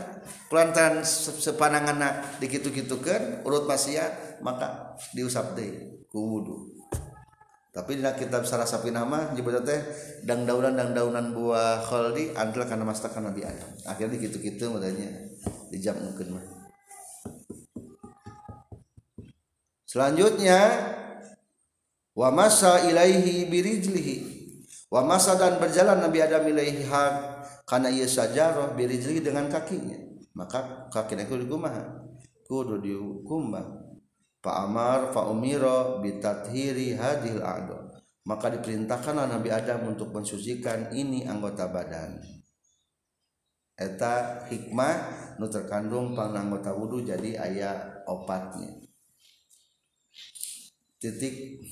[0.48, 6.77] Kulantaran sepananganna dikitu-kitukeun urut maksiat maka diusap deui ku wudu.
[7.68, 9.80] Tapi di kitab sapi nama nyebutnya teh
[10.24, 13.70] dang daunan dang daunan buah khaldi antara karena masakan Nabi Adam.
[13.84, 15.08] Akhirnya gitu gitu makanya
[15.68, 16.44] dijam mungkin mah.
[19.84, 20.60] Selanjutnya
[22.16, 24.16] wa masa ilaihi birijlihi.
[24.88, 27.14] Wa masa dan berjalan Nabi Adam ilaihi hak
[27.68, 30.00] karena ia sajarah birijlihi dengan kakinya.
[30.32, 32.08] Maka kakinya kudu kumaha
[32.48, 33.52] kudu dihukum
[34.38, 37.90] Pak Amar fa umira bitathiri hadil a'do.
[38.28, 42.20] Maka diperintahkanlah Nabi Adam untuk mensucikan ini anggota badan.
[43.78, 44.96] Eta hikmah
[45.38, 48.74] nu terkandung pang anggota wudhu jadi ayat opatnya.
[50.98, 51.62] Titik.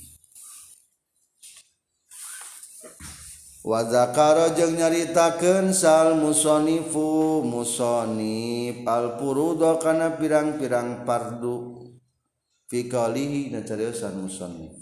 [3.67, 11.86] Wazakaro jeung nyaritakeun sal musonifu musonif al furudo kana pirang-pirang pardu
[12.67, 14.75] fikalihi na cariyosan musannif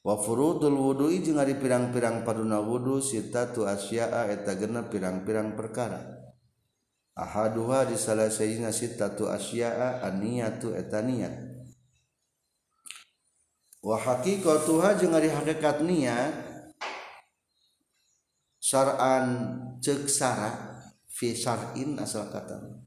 [0.00, 6.20] wa furudul wudu'i jeung ari pirang-pirang paduna wudu sitatu asya'a eta genep pirang-pirang perkara.
[7.20, 11.50] Ahaduha di salah sayina sitatu asya'a aniyatu eta niat
[13.84, 16.32] wa haqiqatuha jeung ari hakikat niat
[18.56, 19.26] syar'an
[19.84, 22.79] ceuk sara fi syar'in asal kata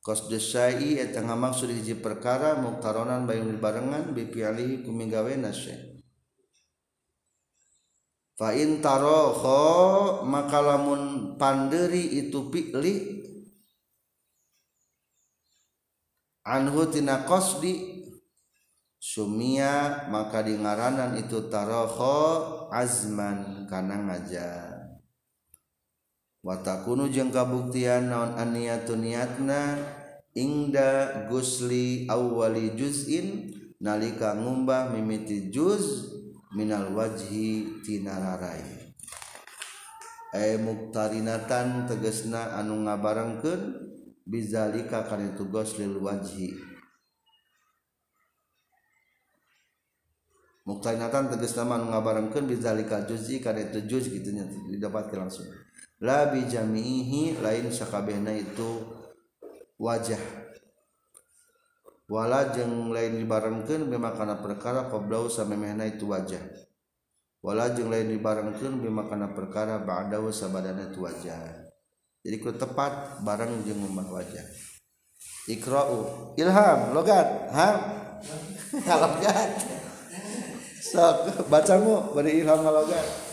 [0.00, 5.76] kos desai eta ngamaksud hiji perkara muktaronan bayung barengan bipialihi kumigawe nasya
[8.40, 13.20] fa in tarokho maka lamun panderi itu pikli
[16.48, 18.00] anhu tina qasdi
[18.96, 22.16] sumia maka di ngaranan itu tarokho
[22.72, 24.69] azman kana ngajar
[26.40, 29.76] watakunu jeung kabuktian naon aniyatu niatna
[30.32, 36.16] ingda gusli awwali juz'in nalika ngumbah mimiti juz
[36.56, 38.80] minal wajhi tinararai
[40.30, 43.90] ay muktarinatan tegesna anu ngabarengkeun
[44.22, 46.54] bizalika kana itu guslil wajhi.
[50.62, 55.50] Muktarinatan tegesna anu ngabarengkeun bizalika juz'i kana itu juz kitu nya didapatkeun langsung
[56.00, 58.80] labi jamihi lain sakabehna itu
[59.76, 60.20] wajah.
[62.10, 66.42] Wala jeung lain dibarengkeun bima kana perkara qoblau samemehna itu wajah.
[67.38, 71.70] Wala jeung lain dibarengkeun bima kana perkara ba'dahu sabadana itu wajah.
[72.20, 74.42] Jadi kudu tepat bareng jeung umat wajah.
[75.46, 76.34] Ikra'u.
[76.34, 77.48] Ilham logat.
[77.54, 77.78] Ham
[78.84, 79.48] kalau logat.
[80.82, 82.12] Sok bacamu.
[82.12, 83.29] Beri ilham logat.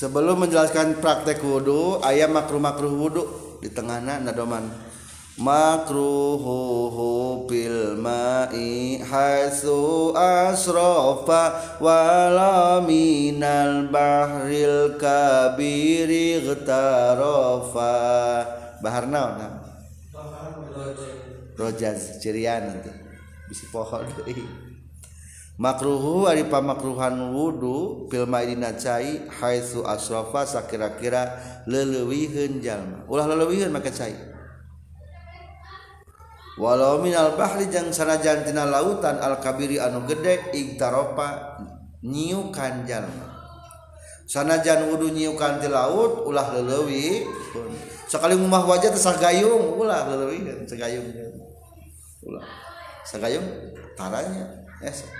[0.00, 3.28] Sebelum menjelaskan praktek wudhu ayam makruh makruh wudhu
[3.60, 4.72] di tengahnya nadoman.
[5.40, 7.08] Makruhu
[7.48, 17.92] bil ma'i haitsu asrafa wala minal bahril kabiri ghtarofa
[18.84, 19.64] bahar naon
[21.56, 22.92] rojaz cirian nanti.
[23.48, 24.04] Bisi pohon
[25.60, 31.36] makruhu ari pamakruhan wudu fil maidina cai haitsu asrafa sakira-kira
[31.68, 33.04] leleuwiheun jalma.
[33.04, 34.16] Ulah leleuwiheun make cai.
[36.56, 41.60] Walau minal bahri jang sanajan tina lautan al kabiri anu gede igtaropa
[42.00, 43.36] nyiukan jalma.
[44.24, 47.28] Sanajan wudu nyiukan ti laut ulah leleuwi
[48.08, 51.04] sekali ngumah wajah teh sagayung ulah leleuwiheun sagayung.
[52.24, 52.44] Ulah.
[53.04, 53.44] Sagayung
[53.92, 54.48] taranya.
[54.80, 55.19] Yes.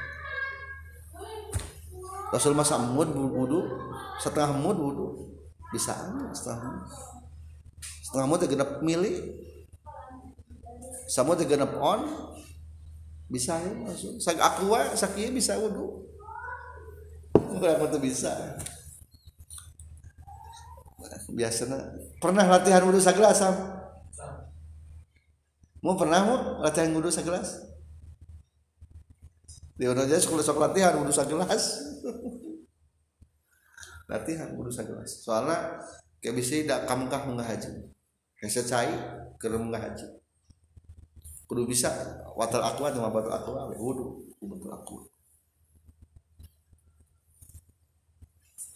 [2.30, 3.66] Rasul masa mud wudhu
[4.22, 5.06] setengah mud wudhu
[5.74, 5.98] bisa
[6.30, 6.82] setengah mud
[8.06, 9.14] setengah mud genap milih.
[11.10, 12.06] Sama genap on.
[13.30, 14.90] Bisa ya masuk sak aqua
[15.30, 16.06] bisa wudhu
[17.62, 18.58] berapa tuh bisa.
[21.30, 21.78] Biasanya
[22.18, 23.42] pernah latihan wudhu segelas
[25.80, 27.69] mau pernah mau latihan wudhu segelas
[29.80, 31.80] di aja sekolah sok latihan wudhu segelas
[34.12, 35.80] latihan wudhu segelas soalnya
[36.20, 37.88] kayak bisa tidak kamu kah menggah haji.
[38.36, 38.92] Kayak secai
[39.40, 40.06] kerem menggah haji.
[41.48, 41.88] Kudu bisa
[42.36, 43.50] watal aku atau watal aku
[43.80, 44.06] wudhu
[44.44, 44.96] watal aku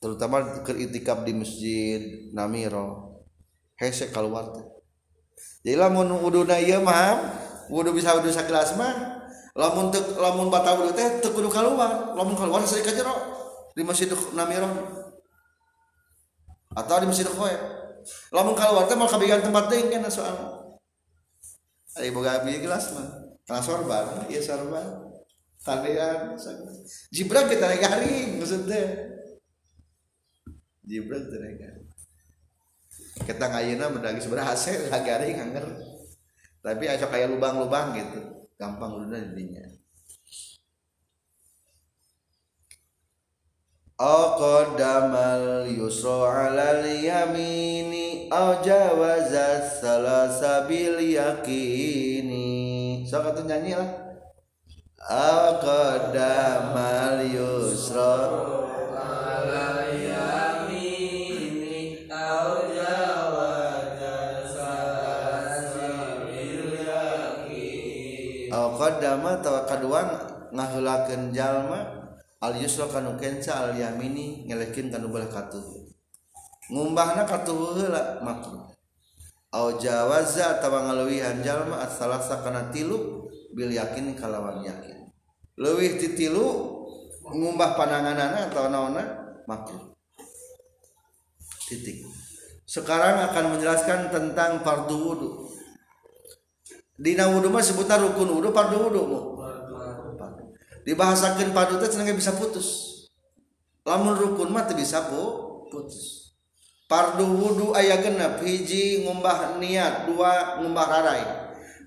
[0.05, 3.17] terutama keritikap di masjid Namiro.
[3.81, 4.53] Hese keluar
[5.65, 7.17] jadi lamun wudhu na iya mah
[7.73, 9.24] wudhu bisa wudhu segelas mah
[9.55, 12.13] lamun te, lamun batawi teh teu kudu kaluar.
[12.19, 13.15] Lamun kaluar saya ka jero
[13.75, 14.71] di masjid namirah
[16.75, 17.59] atau di masjid khoer
[18.35, 20.35] lamun kaluar teh mal kabigan tempat teuing kana soal.
[21.95, 23.07] Ari boga abi gelas mah.
[23.47, 25.15] Kana sorban ieu sorban.
[25.65, 26.37] Talian
[27.09, 28.85] jibra kita naik garing maksudnya
[30.85, 31.89] jibra kita naik garing
[33.25, 35.65] kita ngayuna mendagi sebenarnya hasil garing hanger
[36.61, 38.44] tapi acok kayak lubang-lubang gitu.
[38.59, 39.67] Gampang udah jadinya
[43.95, 48.27] Aqdamal yusra ala yamini
[48.67, 54.19] jawaza salasa bil yakini So kata nyanyi lah?
[55.55, 58.35] Aqdamal yusra
[58.99, 59.74] ala
[68.95, 70.07] qaddama tawa kaduan
[70.55, 71.83] ngahulakeun jalma
[72.39, 75.63] al yusra kanu kenca al yamini ngelekin kanu belah katuh.
[76.71, 78.71] Ngumbahna katuh heula makruh.
[79.51, 85.11] Au jawaza tawa ngaluwihan jalma as-salasa kana tilu bil yakin kalawan yakin.
[85.59, 86.47] Leuwih ti tilu
[87.27, 89.03] ngumbah pananganana atau naonna
[89.51, 89.91] makruh.
[91.67, 92.07] Titik.
[92.65, 95.31] Sekarang akan menjelaskan tentang fardu wudu.
[96.95, 99.03] Dina wudhu mah sebutan rukun wudhu pardu wudhu
[100.85, 102.93] dibahasakan padu teh cenah bisa putus.
[103.83, 106.31] Lamun rukun mah teu bisa putus.
[106.85, 111.25] Pardu wudu aya genep hiji ngumbah niat dua ngumbah rarai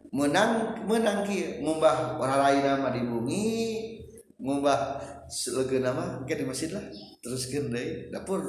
[0.10, 3.46] menang menang kieu ngumbah rarai nama di bumi
[4.42, 4.98] ngumbah
[5.30, 6.82] selegeuna mah ke di masjid lah
[7.22, 8.42] teruskeun deui dapur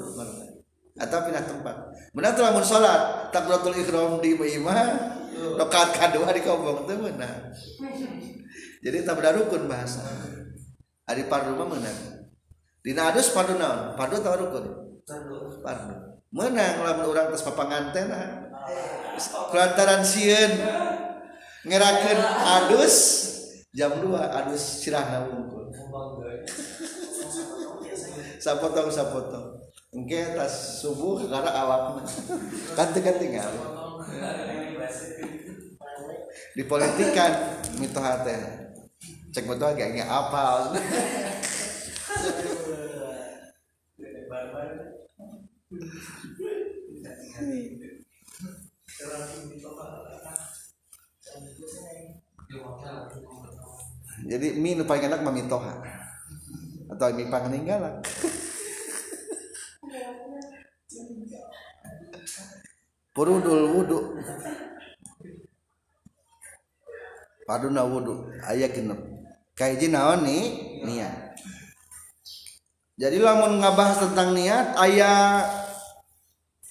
[0.98, 1.76] atau pindah tempat.
[2.16, 5.17] Menang tuh lamun salat takbiratul ihram di imah
[5.58, 7.50] Rokaat kedua di kobong itu menang.
[8.78, 10.06] Jadi tak ada rukun bahasa.
[11.08, 12.28] Ari pardu mah menang.
[12.84, 13.98] Dina adus pardu naon?
[13.98, 14.64] Pardu atau rukun?
[15.64, 15.94] Pardu.
[16.28, 18.46] Menang lamun urang tes papangan teh nah.
[20.04, 20.52] Sieun
[21.66, 22.20] ngerakeun
[22.62, 22.96] adus
[23.74, 25.66] jam 2 adus sirahna wungkul.
[28.38, 29.58] sapotong sapotong.
[29.88, 32.02] Engke tas subuh karena awakna.
[32.76, 33.50] Kan teu tinggal.
[36.58, 37.32] Dipolitikan
[37.78, 38.40] mitoha teh
[39.32, 40.74] cek betul kayaknya apa?
[54.28, 55.78] Jadi mie paling enak mamitoha
[56.88, 58.02] atau mie pangeninggalan
[63.12, 63.98] purudul wudu
[67.48, 68.28] paduna wudu.
[68.44, 69.00] Ayat genep
[69.58, 70.44] kayak naon nih
[70.86, 71.34] niat.
[72.98, 75.50] Jadi lamun ngabahas tentang niat ayat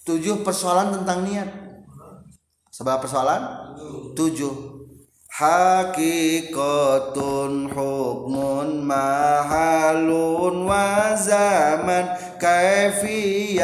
[0.08, 1.52] tujuh persoalan tentang niat.
[2.72, 3.76] Seberapa persoalan?
[4.16, 4.80] Tujuh.
[5.38, 6.49] Hakikatun
[7.70, 12.10] hukmun mahalun wa zaman
[12.41, 13.62] kaifiyatun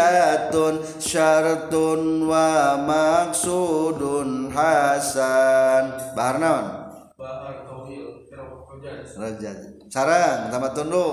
[1.02, 6.14] syartun wa maksudun hasan.
[6.14, 6.82] Bahar
[8.84, 9.88] Rajat.
[9.88, 11.10] Sarang tambah tundu.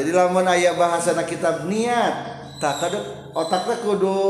[0.00, 2.14] Jadi lamun ayat bahasa na kitab niat
[2.56, 3.00] tak ada
[3.36, 4.20] otaknya kudu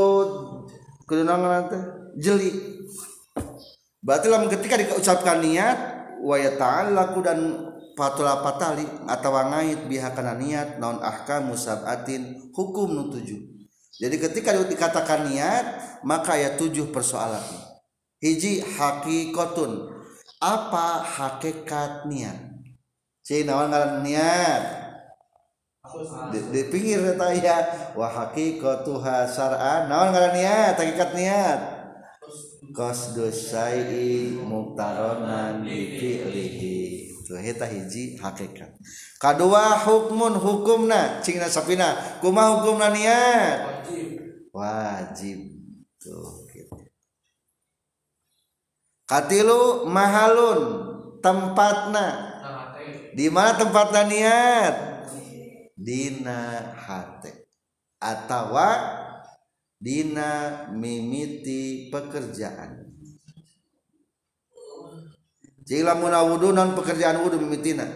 [1.07, 1.79] kudu nanti
[2.19, 2.51] jeli
[4.03, 7.39] berarti lamun ketika diucapkan niat wa ta'allaku dan
[7.97, 13.41] patula patali atau ngait bihakana niat naon ahkam musabatin hukum nu tujuh.
[14.01, 15.65] Jadi ketika dikatakan niat
[16.07, 17.41] maka ya tujuh persoalan.
[18.21, 19.89] Hiji hakikatun
[20.41, 22.37] apa hakikat niat?
[23.21, 24.63] Si nawan ngaran niat?
[26.31, 27.57] Di, di pinggir kata ya
[27.97, 30.73] wa hakikatuha syar'an nawan ngaran niat?
[30.77, 31.80] Hakikat niat
[32.71, 36.75] kos dosai muktaronan bifi'lihi
[37.11, 38.75] itu eta hiji hakikat
[39.21, 41.93] kadua hukmun hukumna cingna sapina.
[42.19, 43.85] Kumaha hukumna niat.
[43.85, 44.09] Wajib.
[44.49, 45.39] Wajib.
[46.01, 46.81] Tuh gitu.
[49.05, 50.61] katilu mahalun
[51.21, 52.31] tempatna.
[53.11, 54.75] Di mana tempatna niat?
[55.75, 57.45] Dina hate.
[58.01, 58.97] Atawa
[59.81, 62.85] Dina mimiti pekerjaan.
[65.65, 67.89] Jadi lamun wudu non pekerjaan wudu mimitina.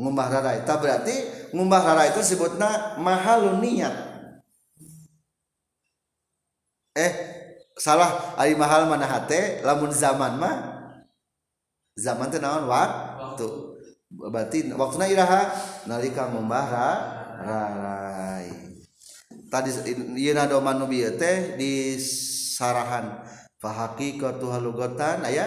[0.00, 0.64] Ngumbah rarai.
[0.64, 1.12] Tak berarti
[1.52, 3.92] ngumbah rarai itu sebutna mahalun niat.
[6.96, 7.12] Eh
[7.76, 8.32] salah.
[8.40, 10.56] Ari mahal mana hate lamun zaman mah
[12.00, 12.64] zaman teh naon?
[12.64, 13.48] Waktu.
[14.08, 15.52] Berarti waktunya iraha
[15.84, 16.68] nalika ngumbah
[17.44, 18.59] rarai.
[19.50, 19.70] tadi
[20.16, 23.26] yeuna doman nu teh teh disarahan
[23.58, 25.46] fa haqiqatu halugatan aya?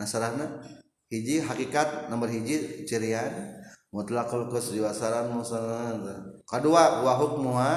[0.00, 0.64] Nasarahna?
[1.10, 3.58] Hiji hakikat nomor hiji cirian
[3.90, 6.06] mutlaqul qas diwasaran musanad
[6.46, 7.72] kadua wa hukmuha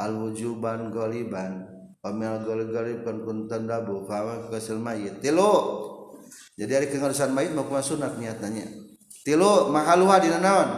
[0.00, 1.68] al wujuban goliban.
[1.98, 5.50] Pamil golib kan kuntan dabu fa kasil mayit tilu!
[6.54, 8.70] Jadi hari kengarusan mayit mah sunat niatnya
[9.26, 10.70] tilu mahaluha dina naon?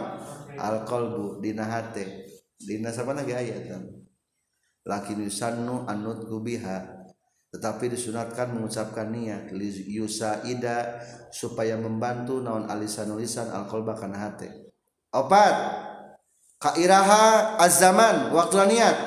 [0.57, 2.20] Al qalbu dina hate.
[2.67, 3.33] Dina sama lagi?
[3.33, 3.83] Ayat kan
[4.81, 7.01] laki nusannu anut kubiha
[7.51, 9.51] tetapi disunatkan mengucapkan niat.
[9.91, 11.03] Yusa ida
[11.35, 14.47] supaya membantu naon alisan nulisan alkohol bahkan hati.
[15.11, 15.83] Opat.
[16.61, 18.97] Kairaha azaman waktu niat.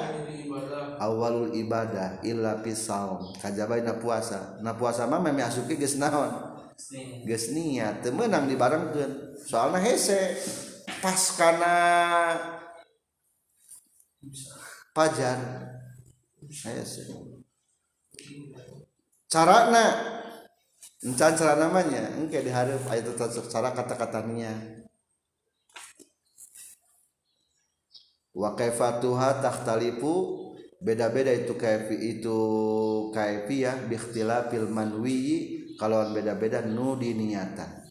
[1.01, 4.61] Awalul ibadah illa pisau kajabai na puasa.
[4.61, 6.29] Na puasa mah meme asuki geus naon?
[7.25, 8.05] Geus niat.
[8.05, 9.41] Teu meunang dibarengkeun.
[9.41, 10.37] Soalna hese.
[11.01, 11.77] Pas kana
[14.95, 15.39] pajar.
[19.29, 19.87] Carana.
[21.05, 23.13] Encan cara namanya engke diharap ayat
[23.53, 24.53] cara kata-katanya.
[28.33, 30.15] Wa kaifatuha takhtalifu
[30.81, 32.41] beda-beda itu kaifi itu
[33.13, 35.19] kaifiyah bi ikhtilafil manwi
[35.81, 37.85] kalau beda-beda nu di niatan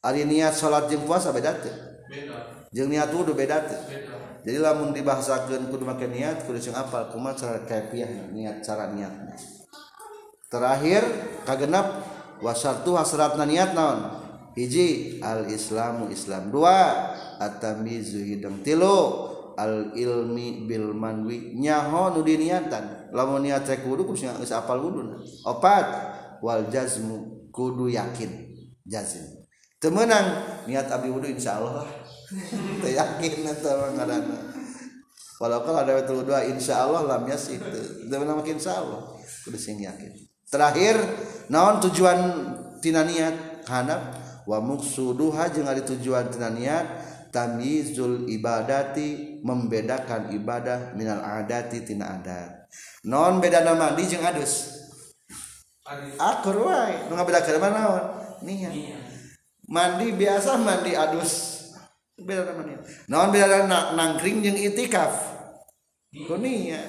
[0.00, 1.76] ari niat salat jeung puasa beda teh?
[2.08, 2.68] Beda.
[2.72, 3.80] Jeung niat wudu beda teh
[4.40, 9.36] jadi lamun dibahasakeun kudu make niat kudu sing apal kumaha cara kaifiyah niat cara niatnya
[10.50, 11.06] terakhir
[11.46, 12.02] kagenap
[12.42, 14.18] wasartu hasratna niat naon?
[14.58, 16.50] Hiji al islamu islam.
[16.50, 16.76] Dua
[17.38, 19.30] atamizu hidang tilu.
[19.60, 23.12] Al ilmi bil manwi nyaho nu diniatan.
[23.12, 24.80] Lamun niat cek wudu kudu geus apal
[25.44, 25.86] opat
[26.40, 28.56] wal jazmu kudu yakin.
[28.88, 29.44] Jazm.
[29.76, 31.84] Temenang niat abdi wudu insyaallah
[32.30, 34.38] teu yakin eta ngaranna
[35.42, 37.58] walaupun ada betul dua insyaallah lam yasit
[38.06, 40.14] temenang makin insyaallah kudu sing yakin.
[40.50, 40.98] Terakhir
[41.50, 42.18] naon tujuan
[42.82, 43.62] tina niat?
[43.70, 44.02] Hanap
[44.50, 46.86] wa muksuduha jeung ari tujuan tina niat
[47.30, 52.66] tamyizul ibadati membedakan ibadah minal adati tina adat.
[53.06, 54.74] Non beda nama mandi jeung adus?
[56.18, 57.06] Akur wae.
[57.06, 58.04] Nu ngabedakeun mana naon?
[58.42, 58.74] Niat
[59.70, 61.59] mandi biasa mandi adus
[62.24, 63.66] beda nama niat non beda
[63.96, 65.12] nangkring jeung itikaf?
[66.10, 66.82] Kunia.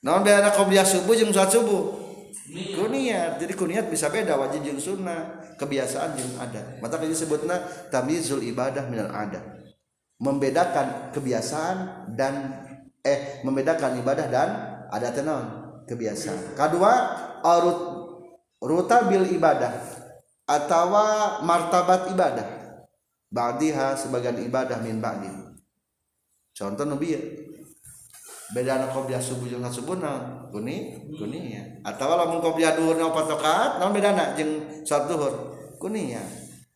[0.00, 2.00] Non beda qobliyah subuh jeung salat subuh?
[2.48, 5.36] Kuniat jadi kuniat bisa beda wajib jeung sunnah.
[5.58, 6.80] Kebiasaan jeung adat.
[6.80, 7.60] Maka disebutna
[7.92, 9.42] tamyizul ibadah minal adat.
[10.18, 12.64] Membedakan kebiasaan dan
[13.04, 14.48] eh membedakan ibadah dan
[14.88, 15.46] adat non
[15.84, 16.56] kebiasaan.
[16.56, 16.92] Kedua
[17.44, 17.80] arut
[18.64, 19.76] ruta bil ibadah
[20.48, 20.88] atau
[21.44, 22.57] martabat ibadah
[23.28, 25.30] ba'diha sebagian ibadah min ba'di.
[26.56, 27.14] Contoh nabi
[28.48, 31.62] beda anak kopiah subuh jeung subuh na kuni kuni ya.
[31.84, 35.34] Atau lamun kopiah duhur naon beda anak jeung salat duhur?
[35.76, 36.24] Kuni ya.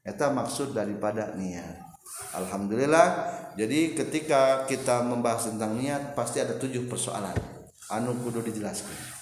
[0.05, 1.81] Eta maksud daripada niat.
[2.37, 3.07] Alhamdulillah
[3.57, 7.35] jadi ketika kita membahas tentang niat pasti ada tujuh persoalan.
[7.93, 9.22] Anu kudu dijelaskan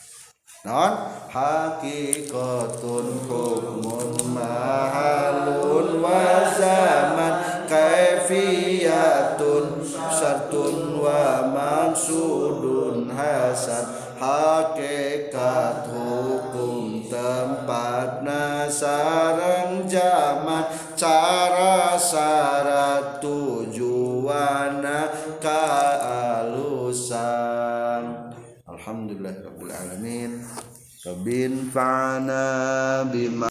[0.64, 0.92] naon?
[1.30, 9.78] Hakikatun hukmun mahalun wa zaman kaifiyatun
[10.10, 13.86] syartun wa maksudun hasan.
[14.20, 25.08] Hakikat hukum tempat nasarang zaman cara syarat tujuana
[25.40, 27.00] kaalusan
[28.80, 29.19] Alhamdulillah
[29.80, 30.44] alamin.
[31.04, 33.48] Robin fana bima